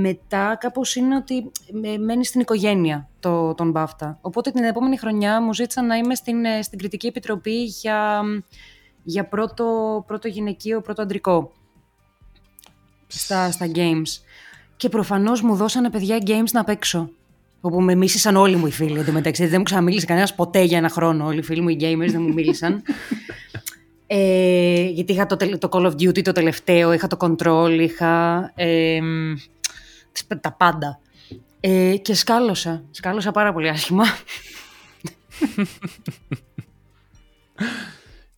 [0.00, 1.50] μετά κάπως είναι ότι
[1.98, 4.18] μένει στην οικογένεια το, τον μπάφτα.
[4.20, 8.22] Οπότε την επόμενη χρονιά μου ζήτησαν να είμαι στην, ε, στην Κριτική Επιτροπή για,
[9.02, 11.52] για πρώτο, πρώτο γυναικείο, πρώτο αντρικό
[13.06, 14.20] στα, στα games.
[14.82, 17.10] Και προφανώς μου δώσανε παιδιά games να παίξω.
[17.60, 19.46] Όπου με μίσησαν όλοι μου οι φίλοι εντωμεταξύ.
[19.46, 21.26] Δεν μου ξαναμίλησε κανένας ποτέ για ένα χρόνο.
[21.26, 22.82] Όλοι οι φίλοι μου οι gamers δεν μου μίλησαν.
[24.06, 29.00] ε, γιατί είχα το, το Call of Duty το τελευταίο, είχα το Control, είχα ε,
[30.40, 31.00] τα πάντα.
[31.60, 32.84] Ε, και σκάλωσα.
[32.90, 34.04] Σκάλωσα πάρα πολύ άσχημα.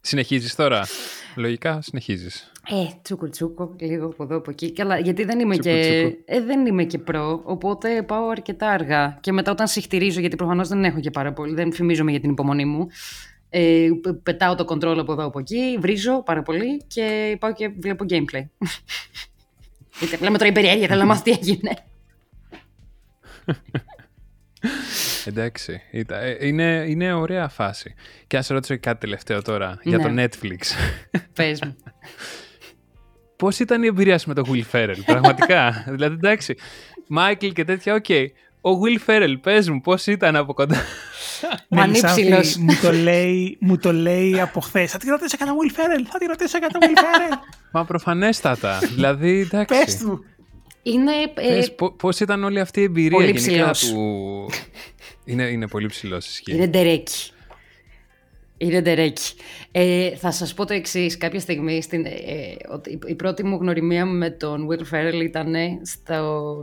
[0.00, 0.86] Συνεχίζεις τώρα.
[1.36, 2.52] Λογικά συνεχίζεις.
[2.68, 4.72] Ε, τσούκο τσούκο, λίγο από εδώ από εκεί.
[4.72, 5.70] Καλά, γιατί δεν είμαι, και,
[6.24, 9.18] Ε, δεν είμαι και προ, οπότε πάω αρκετά αργά.
[9.20, 12.30] Και μετά όταν συχτηρίζω, γιατί προφανώς δεν έχω και πάρα πολύ, δεν φημίζομαι για την
[12.30, 12.86] υπομονή μου,
[13.48, 13.88] ε,
[14.22, 18.44] πετάω το control από εδώ από εκεί, βρίζω πάρα πολύ και πάω και βλέπω gameplay.
[19.98, 21.70] Γιατί λέμε τώρα η περιέργεια, θέλω να μάθω τι έγινε.
[25.24, 27.94] Εντάξει, ε, είναι, είναι ωραία φάση.
[28.26, 30.24] Και ας ρωτήσω κάτι τελευταίο τώρα για το ναι.
[30.24, 30.58] Netflix.
[31.36, 31.76] Πες μου.
[33.36, 36.54] Πώς ήταν η εμπειρία σου με το Will Ferrell, πραγματικά; δηλαδή, εντάξει,
[37.06, 38.04] Μάικλ και τέτοια, OK.
[38.08, 38.26] Okay.
[38.60, 40.76] Ο Will Ferrell, πες μου, πώς ήταν από κοντά;
[41.68, 42.56] Μα είναι ψηλός.
[42.56, 44.90] μου, το λέει, μου το λέει από χθες.
[44.90, 47.38] Θα τη ρωτήσω κανένα Will Ferrell, θα τη ρωτήσω κανένα Will Ferrell.
[47.72, 48.78] Μα προφανέστατα.
[48.78, 49.84] δηλαδή, εντάξει.
[49.84, 50.24] Πες του.
[50.82, 51.12] Είναι.
[51.34, 51.60] Ε,
[51.96, 54.50] πώς ήταν όλη αυτή η εμπειρία πολύ γενικά του.
[55.24, 57.30] Είναι, είναι πολύ ψηλό Είναι ντερέκι.
[58.56, 59.34] Είναι ντερέκι.
[59.70, 61.16] Ε, θα σας πω το εξής.
[61.16, 62.56] Κάποια στιγμή, στην, ε, ε
[63.06, 66.62] η πρώτη μου γνωριμία με τον Will Ferrell ήταν στο,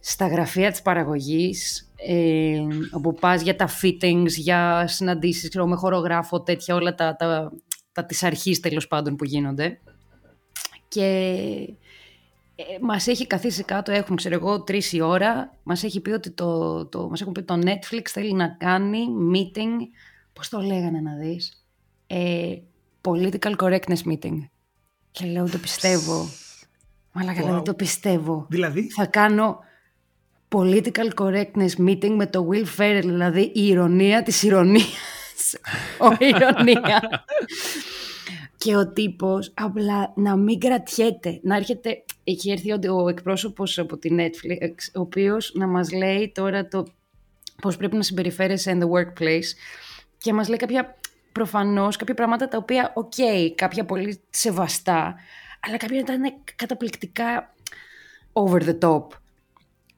[0.00, 2.60] στα γραφεία της παραγωγής, ε,
[2.90, 7.52] όπου πας για τα fittings, για συναντήσεις, ξέρω, με χορογράφο, τέτοια, όλα τα, τα,
[7.92, 9.80] τα της αρχής τέλος πάντων που γίνονται.
[10.88, 11.28] Και
[12.54, 16.30] ε, μας έχει καθίσει κάτω, έχουμε ξέρω εγώ τρεις η ώρα, μας έχει πει ότι
[16.30, 19.88] το, το, μας έχουν πει το Netflix θέλει να κάνει meeting,
[20.32, 21.66] πώς το λέγανε να δεις,
[22.06, 22.54] ε,
[23.00, 24.38] political correctness meeting.
[25.10, 26.28] Και λέω το πιστεύω.
[27.12, 27.52] Μαλάκα, wow.
[27.52, 28.46] δεν το πιστεύω.
[28.50, 29.58] Δηλαδή; Θα κάνω
[30.48, 35.56] political correctness meeting με το Will Ferrell, δηλαδή η ηρωνία της ηρωνίας.
[36.08, 37.24] Ο ηρωνία.
[38.62, 44.08] Και ο τύπος απλά να μην κρατιέται, να έρχεται, έχει έρθει ο εκπρόσωπος από τη
[44.12, 46.86] Netflix, ο οποίος να μας λέει τώρα το
[47.62, 49.48] πώς πρέπει να συμπεριφέρεσαι in the workplace
[50.18, 50.96] και μας λέει κάποια,
[51.32, 53.12] προφανώς, κάποια πράγματα τα οποία, οκ,
[53.54, 55.14] κάποια πολύ σεβαστά,
[55.60, 56.20] αλλά κάποια ήταν
[56.56, 57.54] καταπληκτικά
[58.32, 59.06] over the top.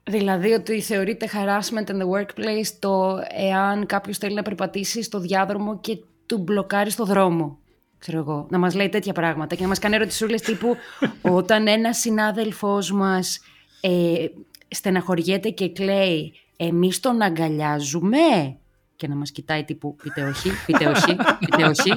[0.05, 5.81] Δηλαδή ότι θεωρείται harassment in the workplace το εάν κάποιος θέλει να περπατήσει στο διάδρομο
[5.81, 7.59] και του μπλοκάρει στο δρόμο.
[8.07, 10.77] Ξέρω εγώ, να μας λέει τέτοια πράγματα και να μας κάνει ερωτησούλες τύπου
[11.21, 13.41] όταν ένας συνάδελφός μας
[13.81, 14.27] ε,
[14.69, 18.57] στεναχωριέται και κλαίει εμείς τον αγκαλιάζουμε;
[18.97, 21.91] Και να μας κοιτάει τύπου πείτε όχι, πείτε όχι, πείτε όχι.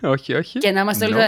[0.00, 0.58] όχι, όχι.
[0.58, 1.08] Και να μας no.
[1.08, 1.26] λέει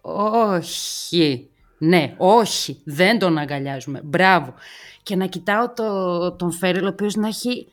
[0.00, 1.48] όχι.
[1.78, 4.00] Ναι, όχι, δεν τον αγκαλιάζουμε.
[4.04, 4.54] Μπράβο.
[5.02, 7.66] Και να κοιτάω το, τον Φέρελ, ο οποίος να έχει.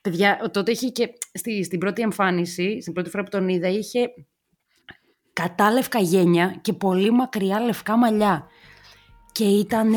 [0.00, 4.12] Παιδιά, τότε είχε και στη, στην πρώτη εμφάνιση, στην πρώτη φορά που τον είδα, είχε
[5.42, 8.46] κατάλευκα γένια και πολύ μακριά λευκά μαλλιά.
[9.32, 9.92] Και ήταν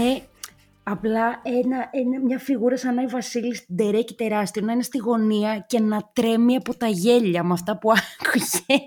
[0.84, 4.98] απλά ένα, ένα, μια φιγούρα σαν να η Βασίλης στην τερέκη τεράστιο, να είναι στη
[4.98, 8.82] γωνία και να τρέμει από τα γέλια με αυτά που άκουγε.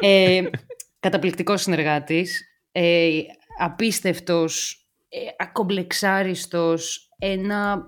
[0.00, 0.42] ε,
[1.00, 3.20] καταπληκτικός συνεργάτης, ε,
[3.58, 7.86] απίστευτος, ε, ακομπλεξάριστος, ένα,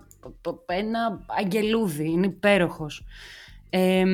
[0.66, 3.04] ένα αγγελούδι, είναι υπέροχος.
[3.70, 4.04] Ε,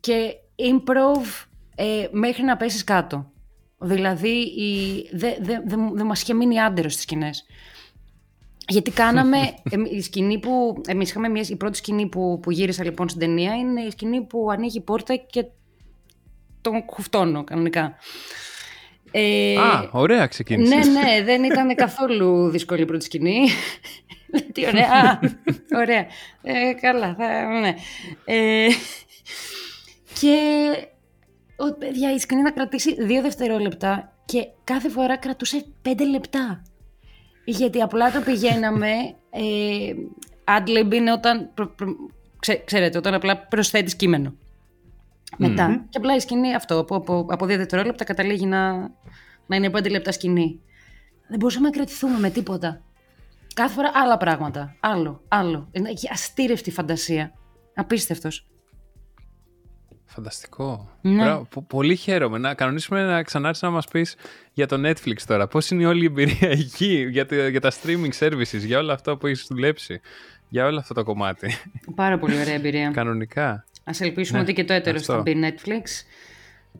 [0.00, 3.30] και improv ε, μέχρι να πέσεις κάτω.
[3.78, 4.52] Δηλαδή
[5.12, 7.46] δεν δε, δε, δε μας είχε μείνει άντερο στις σκηνές.
[8.68, 9.38] Γιατί κάναμε,
[9.96, 13.54] η σκηνή που, εμείς είχαμε μια, η πρώτη σκηνή που, που γύρισα λοιπόν στην ταινία
[13.54, 15.44] είναι η σκηνή που ανοίγει η πόρτα και
[16.60, 17.96] τον χουφτώνω κανονικά.
[19.10, 20.86] Ε, Α, ωραία ξεκίνησες.
[20.86, 23.48] Ναι, ναι, δεν ήταν καθόλου δύσκολη η πρώτη σκηνή.
[24.52, 25.20] Τι ωραία,
[25.82, 26.06] ωραία.
[26.42, 27.74] Ε, καλά, θα, ναι.
[28.24, 28.66] Ε,
[30.20, 30.38] και
[31.56, 36.62] ο, παιδιά, η σκηνή να κρατήσει δύο δευτερόλεπτα και κάθε φορά κρατούσε πέντε λεπτά.
[37.44, 38.90] Γιατί απλά το πηγαίναμε.
[39.30, 39.92] Ε,
[40.44, 41.50] adlib είναι όταν.
[42.64, 44.34] ξέρετε, όταν απλά προσθέτεις κείμενο.
[45.36, 45.86] Μετά.
[45.88, 46.78] Και απλά η σκηνή αυτό.
[46.78, 48.72] Από, από, από δύο δευτερόλεπτα καταλήγει να,
[49.46, 50.60] να είναι πέντε λεπτά σκηνή.
[51.28, 52.82] Δεν μπορούσαμε να κρατηθούμε με τίποτα.
[53.54, 54.76] Κάθε φορά άλλα πράγματα.
[54.80, 55.68] Άλλο, άλλο.
[55.72, 57.32] Έχει αστήρευτη φαντασία.
[57.74, 58.46] Απίστευτος.
[60.10, 60.88] Φανταστικό.
[61.00, 61.40] Ναι.
[61.66, 62.38] πολύ χαίρομαι.
[62.38, 64.16] Να κανονίσουμε να ξανάρθεις να μας πεις
[64.52, 65.46] για το Netflix τώρα.
[65.46, 69.16] Πώς είναι η όλη η εμπειρία εκεί, για, για τα streaming services, για όλα αυτά
[69.16, 70.00] που έχεις δουλέψει.
[70.48, 71.54] Για όλο αυτό το κομμάτι.
[71.94, 72.90] Πάρα πολύ ωραία εμπειρία.
[73.00, 73.64] Κανονικά.
[73.84, 75.82] Α ελπίσουμε ναι, ότι και το έτερο θα μπει Netflix.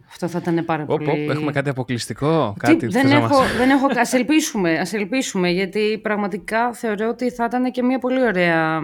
[0.09, 1.27] Αυτό θα ήταν πάρα πολύ...
[1.31, 3.87] έχουμε κάτι αποκλειστικό, κάτι δεν, έχω, δεν έχω...
[3.97, 8.81] Ας ελπίσουμε, ας ελπίσουμε, γιατί πραγματικά θεωρώ ότι θα ήταν και μια πολύ ωραία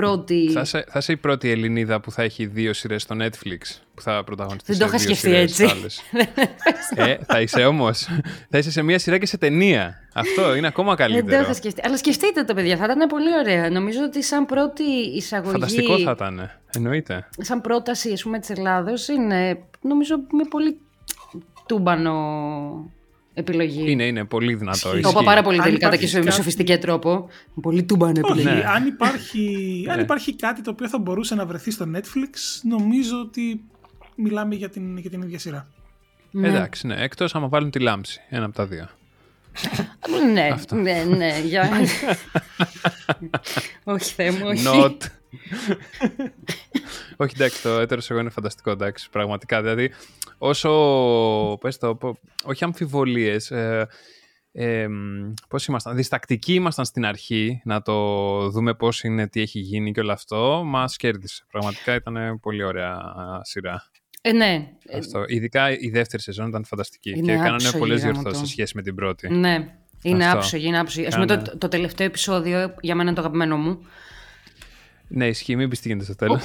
[0.00, 0.50] πρώτη...
[0.52, 4.02] Θα είσαι, θα είσαι η πρώτη Ελληνίδα που θα έχει δύο σειρές στο Netflix που
[4.02, 4.72] θα πρωταγωνιστεί.
[4.72, 5.68] Δεν το είχα σκεφτεί έτσι.
[6.94, 8.08] ε, θα είσαι όμως.
[8.50, 9.94] θα είσαι σε μια σειρά και σε ταινία.
[10.14, 11.26] Αυτό είναι ακόμα καλύτερο.
[11.26, 11.80] Δεν το είχα σκεφτεί.
[11.84, 13.70] Αλλά σκεφτείτε το, παιδιά, θα ήταν πολύ ωραία.
[13.70, 14.82] Νομίζω ότι σαν πρώτη
[15.14, 15.52] εισαγωγή.
[15.52, 16.50] Φανταστικό θα ήταν.
[16.74, 17.28] Εννοείται.
[17.38, 20.80] Σαν πρόταση της Ελλάδος είναι νομίζω με πολύ
[21.66, 22.12] τούμπανο
[23.38, 23.90] επιλογή.
[23.90, 24.90] Είναι, είναι πολύ δυνατό.
[24.90, 27.28] Το είπα πάρα πολύ τελικά και σε σοφιστικό τρόπο.
[27.60, 28.44] Πολύ τούμπανο επιλογή.
[28.44, 28.64] Ναι.
[28.66, 30.02] Αν, υπάρχει, αν ναι.
[30.02, 33.60] υπάρχει κάτι το οποίο θα μπορούσε να βρεθεί στο Netflix, νομίζω ότι
[34.14, 35.68] μιλάμε για την, για την ίδια σειρά.
[36.30, 36.48] Ναι.
[36.48, 36.94] Εντάξει, ναι.
[36.98, 38.20] Εκτός άμα βάλουν τη λάμψη.
[38.28, 38.88] Ένα από τα δύο.
[40.32, 41.70] Ναι, ναι, ναι, για...
[43.84, 44.64] όχι Θεέ μου, όχι.
[44.66, 44.96] Not.
[47.16, 49.62] όχι, εντάξει, το έτερος εγώ είναι φανταστικό, εντάξει, πραγματικά.
[49.62, 49.90] Δηλαδή,
[50.38, 50.70] όσο,
[51.60, 51.98] πες το,
[52.44, 53.88] όχι αμφιβολίες, ε,
[54.52, 54.88] ε,
[55.48, 57.94] πώς ήμασταν, διστακτικοί ήμασταν στην αρχή να το
[58.50, 61.44] δούμε πώς είναι, τι έχει γίνει και όλο αυτό, μας κέρδισε.
[61.50, 63.00] Πραγματικά ήταν πολύ ωραία
[63.42, 63.90] σειρά.
[64.22, 64.68] Ε, ναι.
[64.96, 65.24] Αυτό.
[65.26, 68.94] Ειδικά η δεύτερη σεζόν ήταν φανταστική είναι και κάνανε πολλές διορθώσεις σε σχέση με την
[68.94, 69.28] πρώτη.
[69.28, 70.38] Ναι, είναι Αυτό.
[70.38, 70.66] άψογη.
[70.66, 71.06] Είναι άψογη.
[71.06, 73.86] Ας πούμε, το, το τελευταίο επεισόδιο για μένα είναι το αγαπημένο μου.
[75.08, 76.42] Ναι, ισχύει, μην πεις τι γίνεται στο τέλος.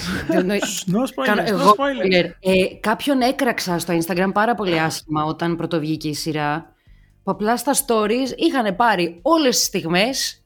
[0.92, 6.76] No spoiler, ε, κάποιον έκραξα στο Instagram πάρα πολύ άσχημα όταν πρωτοβγήκε η σειρά.
[7.24, 10.44] Που απλά στα stories είχαν πάρει όλες τις στιγμές,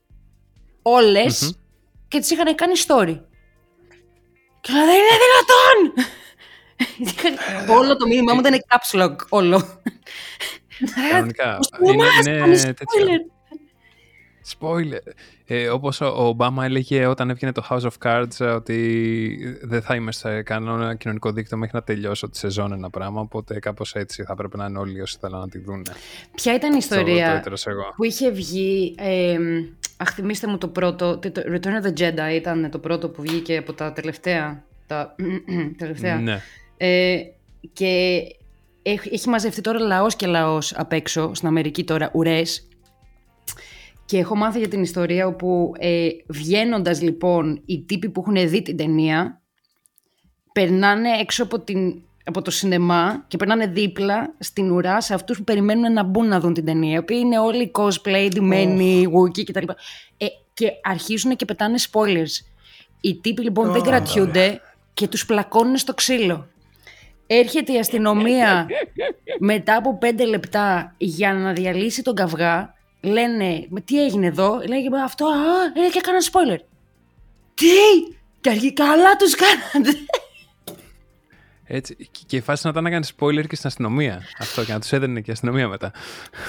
[2.07, 3.19] και τις είχαν κάνει story.
[4.61, 6.05] Και λέω, δεν είναι δυνατόν!
[7.77, 9.63] Όλο το μήνυμά μου ήταν caps lock, όλο.
[11.11, 11.59] Κανονικά.
[11.85, 13.25] Είναι, είναι τέτοιο.
[14.59, 15.13] Spoiler.
[15.45, 20.11] Ε, όπως ο Ομπάμα έλεγε όταν έβγαινε το House of Cards ότι δεν θα είμαι
[20.11, 24.35] σε κανένα κοινωνικό δίκτυο μέχρι να τελειώσω τη σεζόν ένα πράγμα, οπότε κάπως έτσι θα
[24.35, 25.85] πρέπει να είναι όλοι όσοι θέλουν να τη δουν.
[26.35, 27.43] Ποια ήταν η ιστορία
[27.95, 29.37] που είχε βγει, ε,
[29.97, 33.57] αχ θυμίστε μου το πρώτο, το Return of the Jedi ήταν το πρώτο που βγήκε
[33.57, 35.15] από τα τελευταία, τα
[35.77, 36.15] τελευταία.
[36.15, 36.41] Ναι.
[36.77, 37.17] Ε,
[37.73, 38.21] και
[39.11, 42.67] έχει μαζευτεί τώρα λαός και λαός απ' έξω στην Αμερική τώρα, ουρές.
[44.05, 48.61] Και έχω μάθει για την ιστορία όπου ε, βγαίνοντας λοιπόν οι τύποι που έχουν δει
[48.61, 49.41] την ταινία
[50.53, 55.43] περνάνε έξω από, την, από το σινεμά και περνάνε δίπλα στην ουρά σε αυτούς που
[55.43, 56.93] περιμένουν να μπουν να δουν την ταινία.
[56.93, 59.19] Οι οποίοι είναι όλοι cosplay, ντυμένοι, oh.
[59.19, 59.71] wookie κτλ.
[60.17, 62.45] Ε, και αρχίζουν και πετάνε spoilers.
[63.01, 64.61] Οι τύποι λοιπόν δεν κρατιούνται
[64.93, 66.47] και τους πλακώνουν στο ξύλο.
[67.27, 68.67] Έρχεται η αστυνομία
[69.39, 72.73] μετά από πέντε λεπτά για να διαλύσει τον καυγά.
[73.01, 75.31] Λένε, με τι έγινε εδώ; Λέγε, αυτό, α,
[75.77, 76.59] είναι και έκανα spoiler.
[77.53, 78.15] Τι!
[78.41, 79.97] Και αρχικά καλά τους κάνατε.
[81.67, 81.97] Έτσι.
[82.25, 84.21] Και η φάση να ήταν να κάνει spoiler και στην αστυνομία.
[84.39, 85.91] Αυτό και να τους έδαινε και η αστυνομία μετά.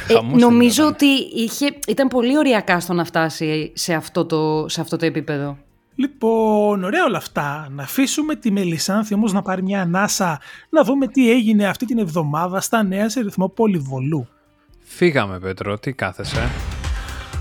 [0.08, 4.96] Ε, νομίζω ότι είχε, ήταν πολύ ωριακά στο να φτάσει σε αυτό το, σε αυτό
[4.96, 5.58] το επίπεδο.
[6.00, 7.68] Λοιπόν, ωραία όλα αυτά.
[7.70, 10.40] Να αφήσουμε τη Μελισάνθη όμως να πάρει μια ανάσα,
[10.70, 14.28] να δούμε τι έγινε αυτή την εβδομάδα στα νέα σε ρυθμό πολυβολού.
[14.78, 15.78] Φύγαμε, Πέτρο.
[15.78, 16.50] Τι κάθεσαι;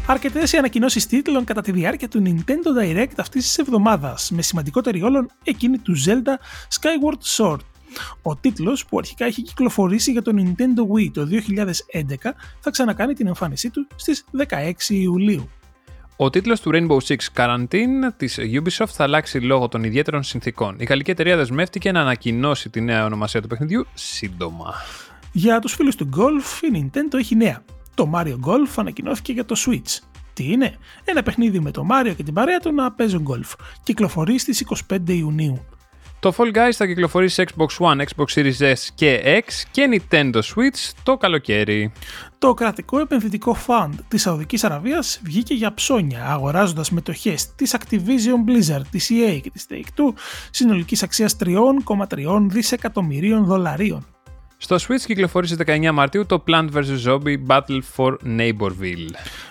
[0.08, 5.02] Αρκετές οι ανακοινώσεις τίτλων κατά τη διάρκεια του Nintendo Direct αυτής της εβδομάδας, με σημαντικότερη
[5.02, 6.34] όλων εκείνη του Zelda
[6.80, 7.60] Skyward Sword.
[8.22, 13.28] Ο τίτλος, που αρχικά έχει κυκλοφορήσει για το Nintendo Wii το 2011, θα ξανακάνει την
[13.28, 15.50] εμφάνισή του στις 16 Ιουλίου.
[16.20, 20.76] Ο τίτλος του Rainbow Six Quarantine της Ubisoft θα αλλάξει λόγω των ιδιαίτερων συνθήκων.
[20.80, 24.74] Η γαλλική εταιρεία δεσμεύτηκε να ανακοινώσει τη νέα ονομασία του παιχνιδιού σύντομα.
[25.32, 27.64] Για τους φίλους του Golf, η Nintendo έχει νέα.
[27.94, 30.00] Το Mario Golf ανακοινώθηκε για το Switch.
[30.34, 33.54] Τι είναι; Ένα παιχνίδι με το Mario και την παρέα του να παίζουν golf.
[33.84, 35.66] Κυκλοφορεί στις 25 Ιουνίου.
[36.20, 40.36] Το Fall Guys θα κυκλοφορήσει σε Xbox One, Xbox Series S και X και Nintendo
[40.36, 41.92] Switch το καλοκαίρι.
[42.38, 48.86] Το κρατικό επενδυτικό fund της Σαουδικής Αραβίας βγήκε για ψώνια αγοράζοντας μετοχές της Activision Blizzard,
[48.92, 50.14] της EA και της Take-Two
[50.52, 54.17] συνολικής αξίας 3,3 δισεκατομμυρίων δολαρίων.
[54.60, 57.06] Στο Switch κυκλοφόρησε 19 Μαρτίου το Plant vs.
[57.06, 59.10] Zombie Battle for Neighborville.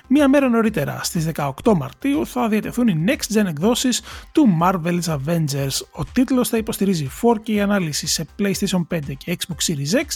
[0.08, 4.02] Μία μέρα νωρίτερα, στις 18 Μαρτίου, θα διατεθούν οι Next Gen εκδόσεις
[4.32, 5.80] του Marvel's Avengers.
[5.90, 10.06] Ο τίτλος θα υποστηρίζει 4K ανάλυση σε PlayStation 5 και Xbox Series X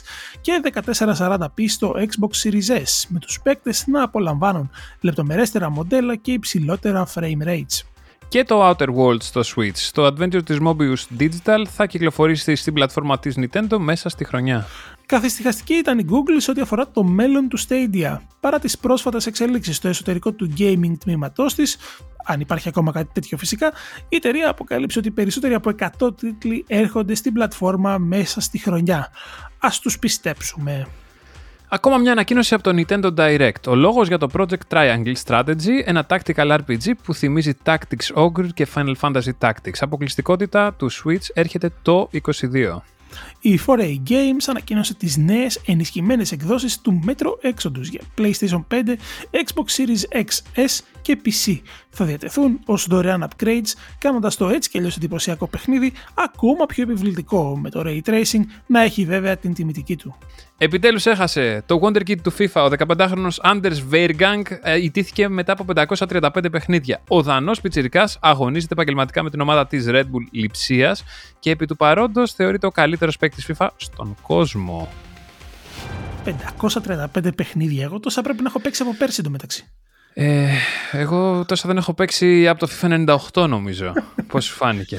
[0.40, 4.70] και 1440p στο Xbox Series S, με τους παίκτες να απολαμβάνουν
[5.00, 7.90] λεπτομερέστερα μοντέλα και υψηλότερα frame rates
[8.30, 9.90] και το Outer Worlds στο Switch.
[9.92, 14.66] Το Adventure της Mobius Digital θα κυκλοφορήσει στην πλατφόρμα της Nintendo μέσα στη χρονιά.
[15.06, 18.18] Καθιστικαστική ήταν η Google σε ό,τι αφορά το μέλλον του Stadia.
[18.40, 21.76] Παρά τις πρόσφατες εξέλιξεις στο εσωτερικό του gaming τμήματός της,
[22.24, 23.72] αν υπάρχει ακόμα κάτι τέτοιο φυσικά,
[24.08, 29.08] η εταιρεία αποκάλυψε ότι περισσότεροι από 100 τίτλοι έρχονται στην πλατφόρμα μέσα στη χρονιά.
[29.58, 30.86] Ας τους πιστέψουμε.
[31.72, 33.68] Ακόμα μια ανακοίνωση από το Nintendo Direct.
[33.68, 38.66] Ο λόγος για το Project Triangle Strategy, ένα tactical RPG που θυμίζει Tactics Ogre και
[38.74, 39.78] Final Fantasy Tactics.
[39.80, 42.82] Αποκλειστικότητα του Switch έρχεται το 22.
[43.40, 48.96] Η 4A Games ανακοίνωσε τις νέες ενισχυμένες εκδόσεις του Metro Exodus για PlayStation 5,
[49.30, 51.60] Xbox Series X, S και PC.
[51.90, 57.58] Θα διατεθούν ως δωρεάν upgrades, κάνοντας το έτσι και αλλιώς εντυπωσιακό παιχνίδι ακόμα πιο επιβλητικό,
[57.58, 60.16] με το Ray Tracing να έχει βέβαια την τιμητική του.
[60.58, 61.62] Επιτέλους έχασε.
[61.66, 67.00] Το Wonder Kid του FIFA, ο 15χρονος Anders Weirgang, ε, ιτήθηκε μετά από 535 παιχνίδια.
[67.08, 71.04] Ο Δανός Πιτσιρικάς αγωνίζεται επαγγελματικά με την ομάδα της Red Bull Λιψίας
[71.38, 74.88] και επί του παρόντος θεωρείται ο καλύτερος παίκτης FIFA στον κόσμο.
[76.24, 77.82] 535 παιχνίδια.
[77.84, 79.64] Εγώ τόσα πρέπει να έχω παίξει από πέρσι το μεταξύ.
[80.14, 80.48] Ε,
[80.92, 83.92] εγώ τόσα δεν έχω παίξει από το FIFA 98 νομίζω.
[84.30, 84.98] Πώς σου φάνηκε.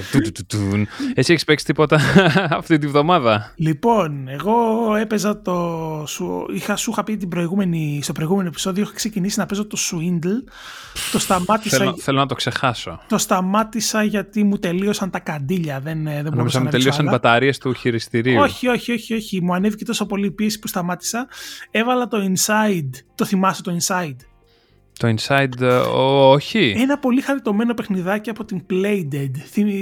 [1.14, 2.00] Εσύ έχεις παίξει τίποτα
[2.60, 4.56] αυτή τη βδομάδα; Λοιπόν, εγώ
[4.96, 6.04] έπαιζα το.
[6.08, 9.78] Σου, είχα, σου είχα πει την προηγούμενη, στο προηγούμενο επεισόδιο είχα ξεκινήσει να παίζω το
[9.80, 10.52] Swindle.
[11.12, 11.78] Το σταμάτησα.
[11.78, 13.00] Θέλω, θέλω να το ξεχάσω.
[13.08, 15.80] Το σταμάτησα γιατί μου τελείωσαν τα καντήλια.
[15.80, 18.42] Δεν, δεν μπορούσα να μου τελείωσαν οι μπαταρίες του χειριστηρίου.
[18.42, 19.42] Όχι, όχι, όχι, όχι.
[19.42, 21.28] Μου ανέβηκε τόσο πολύ η πίεση που σταμάτησα.
[21.72, 22.90] Έβαλα το Inside.
[23.16, 24.16] Το θυμάσαι το Inside;
[25.02, 25.68] Το Inside, ε,
[26.32, 26.74] όχι.
[26.78, 29.32] Ένα πολύ χαριτωμένο παιχνιδάκι από την Playdead.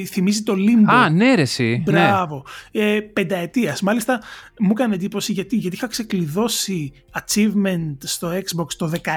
[0.05, 0.91] θυμίζει το Limbo.
[0.91, 1.83] Α, ναι, ρε, εσύ.
[1.85, 1.91] Ναι.
[1.91, 2.43] Μπράβο.
[2.71, 2.81] Ναι.
[2.81, 3.81] Ε, πενταετίας.
[3.81, 4.21] Μάλιστα,
[4.59, 9.07] μου έκανε εντύπωση γιατί, γιατί είχα ξεκλειδώσει achievement στο Xbox το 16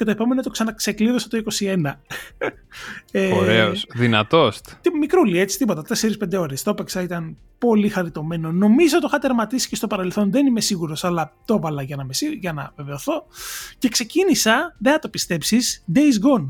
[0.00, 1.76] και το επόμενο το ξαναξεκλείδωσα το 21.
[3.12, 3.86] ε, Ωραίος.
[3.94, 4.60] Δυνατός.
[4.80, 5.82] Τι μικρούλι, έτσι, τίποτα.
[6.22, 6.62] 4-5 ώρες.
[6.62, 8.52] Το έπαιξα, ήταν πολύ χαριτωμένο.
[8.52, 12.04] Νομίζω το είχα τερματίσει και στο παρελθόν, δεν είμαι σίγουρος, αλλά το έβαλα για να,
[12.04, 13.26] με, για να βεβαιωθώ.
[13.78, 16.48] Και ξεκίνησα, δεν θα το πιστέψεις, Days Gone.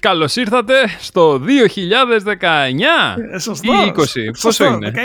[0.00, 1.42] Καλώς ήρθατε στο 2019
[3.32, 4.02] ε, σωστός, ή 20.
[4.42, 4.98] Πόσο είναι; 19,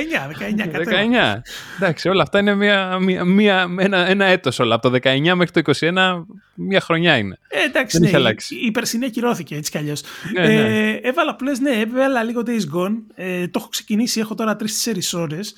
[0.63, 1.41] 19, 19.
[1.75, 4.75] Εντάξει, όλα αυτά είναι μια, μια, μια, ένα, ένα έτος όλα.
[4.75, 6.23] Από το 19 μέχρι το 21
[6.53, 7.39] μια χρονιά είναι.
[7.47, 10.01] Ε, εντάξει, Δεν ναι, η, η περσινή ακυρώθηκε έτσι κι αλλιώς.
[10.33, 10.53] Ναι, ναι.
[10.53, 12.95] Ε, έβαλα πλές, ναι, έβαλα λίγο Days Gone.
[13.15, 14.65] Ε, το έχω ξεκινήσει, έχω τώρα 3-4
[15.13, 15.55] ώρες.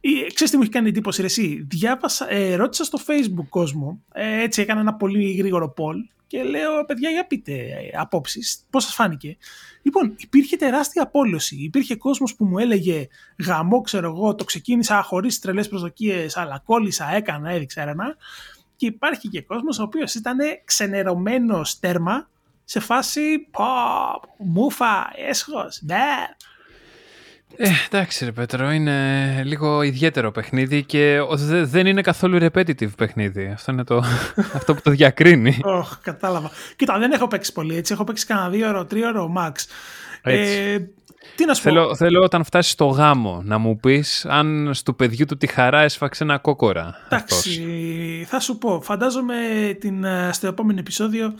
[0.00, 4.02] Ε, ξέρεις τι μου έχει κάνει εντύπωση ρε, εσύ; Διάβασα, ε, ρώτησα στο facebook κόσμο,
[4.12, 8.84] ε, έτσι έκανα ένα πολύ γρήγορο poll και λέω, παιδιά, για πείτε ε, απόψεις, πώς
[8.84, 9.36] σας φάνηκε.
[9.82, 11.56] Λοιπόν, υπήρχε τεράστια απόλυση.
[11.56, 13.06] Υπήρχε κόσμος που μου έλεγε
[13.46, 18.16] γαμό, ξέρω εγώ, το ξεκίνησα χωρίς τρελές προσδοκίες, αλλά κόλλησα, έκανα, έδειξα ένα.
[18.76, 22.28] Και υπάρχει και κόσμος ο οποίος ήταν ξενερωμένος τέρμα
[22.68, 23.64] σε φάση πω,
[24.38, 26.26] μούφα, έσχος, ναι.
[27.56, 31.18] Ε, εντάξει ρε Πέτρο, είναι λίγο ιδιαίτερο παιχνίδι και
[31.64, 33.50] δεν είναι καθόλου repetitive παιχνίδι.
[33.54, 33.96] Αυτό είναι το,
[34.58, 35.60] αυτό που το διακρίνει.
[35.64, 36.50] Oh, κατάλαβα.
[36.76, 37.92] Κοίτα, δεν έχω παίξει πολύ έτσι.
[37.92, 39.52] Έχω παίξει κανένα δύο ώρο, τρία ώρο max.
[40.22, 40.78] Ε,
[41.36, 44.92] τι να σου θέλω, πω; Θέλω όταν φτάσεις στο γάμο να μου πεις αν στο
[44.92, 46.94] παιδιού του τη χαρά έσφαξε ένα κόκορα.
[47.04, 48.80] Εντάξει, θα σου πω.
[48.80, 49.34] Φαντάζομαι
[49.80, 51.34] την, ε, στο επόμενο επεισόδιο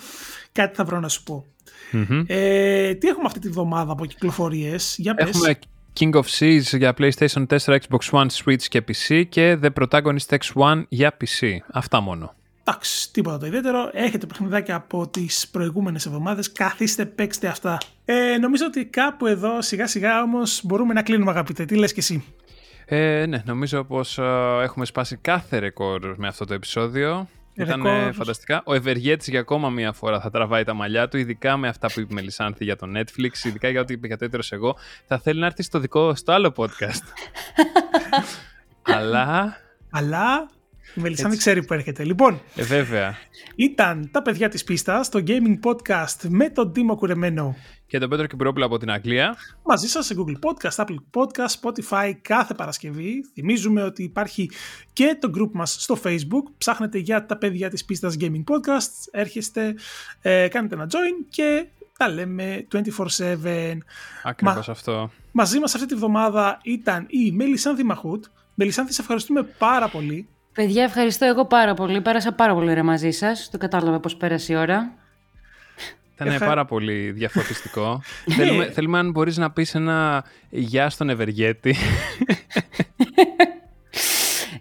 [0.53, 1.45] κάτι θα βρω να σου πω.
[1.93, 2.25] Mm-hmm.
[2.27, 5.29] Ε, τι έχουμε αυτή τη βδομάδα από κυκλοφορίες, για πες.
[5.29, 5.59] Έχουμε
[5.99, 10.83] King of Seas για PlayStation 4, Xbox One, Switch και PC και The Protagonist X1
[10.89, 11.57] για PC.
[11.73, 12.35] Αυτά μόνο.
[12.65, 13.91] Εντάξει, τίποτα το ιδιαίτερο.
[13.93, 16.53] Έχετε παιχνιδάκια από τις προηγούμενες εβδομάδες.
[16.53, 17.79] Καθίστε, παίξτε αυτά.
[18.05, 21.65] Ε, νομίζω ότι κάπου εδώ σιγά σιγά όμως μπορούμε να κλείνουμε, αγαπητέ.
[21.65, 22.25] Τι λες και εσύ;
[22.85, 24.23] Ε, ναι, νομίζω πως ε,
[24.63, 27.29] έχουμε σπάσει κάθε ρεκόρ με αυτό το επεισόδιο.
[27.57, 28.63] Ήταν φανταστικά.
[28.65, 32.01] Ο Ευεργέτης για ακόμα μία φορά θα τραβάει τα μαλλιά του, ειδικά με αυτά που
[32.01, 34.77] είπε η Μελισάνθη για το Netflix, ειδικά για ό,τι είπε για το έτερο εγώ.
[35.07, 37.03] Θα θέλει να έρθει στο δικό, στο άλλο podcast.
[38.97, 39.57] Αλλά.
[39.91, 40.51] Αλλά
[40.95, 42.05] η Μελισάνθη ξέρει που έρχεται.
[42.05, 43.17] Λοιπόν, ε, βέβαια.
[43.57, 47.57] ήταν τα παιδιά της πίστας, το Gaming Podcast με τον Τίμο Κουρεμένο.
[47.87, 49.37] Και τον Πέτρο Κυπρόπουλο από την Αγγλία.
[49.63, 53.25] Μαζί σας σε Google Podcast, Apple Podcast, Spotify κάθε Παρασκευή.
[53.35, 54.51] Θυμίζουμε ότι υπάρχει
[54.93, 56.43] και το group μας στο Facebook.
[56.59, 58.91] Ψάχνετε για τα παιδιά της πίστας Gaming Podcast.
[59.11, 59.75] Έρχεστε,
[60.21, 61.67] ε, κάνετε ένα join και
[61.97, 63.79] τα λέμε 24-7.
[64.23, 65.11] Ακριβώς αυτό.
[65.33, 68.25] Μαζί μας αυτή τη βδομάδα ήταν η Μελισάνθη Μαχούτ.
[68.55, 70.29] Μελισάνθη, σε ευχαριστούμε πάρα πολύ.
[70.53, 72.01] Παιδιά, ευχαριστώ εγώ πάρα πολύ.
[72.01, 73.49] Πέρασα πάρα πολύ ωραία μαζί σας.
[73.51, 74.93] Το κατάλαβα πώ πέρασε η ώρα.
[76.21, 78.03] Ήταν πάρα πολύ διαφωτιστικό.
[78.37, 81.77] θέλουμε, θέλουμε αν μπορείς να πεις ένα γεια στον Ευεργέτη.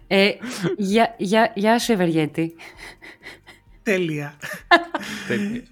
[0.06, 0.30] ε,
[0.76, 2.54] γεια, γεια, γεια σου Ευεργέτη.
[3.82, 4.34] Τέλεια.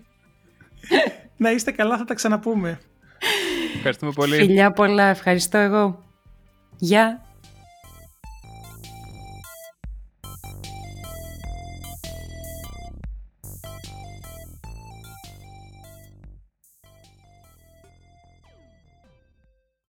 [1.37, 2.81] να είστε καλά, θα τα ξαναπούμε.
[3.77, 4.37] Ευχαριστούμε πολύ.
[4.37, 6.05] Φιλιά πολλά, ευχαριστώ εγώ.
[6.79, 7.25] Γεια.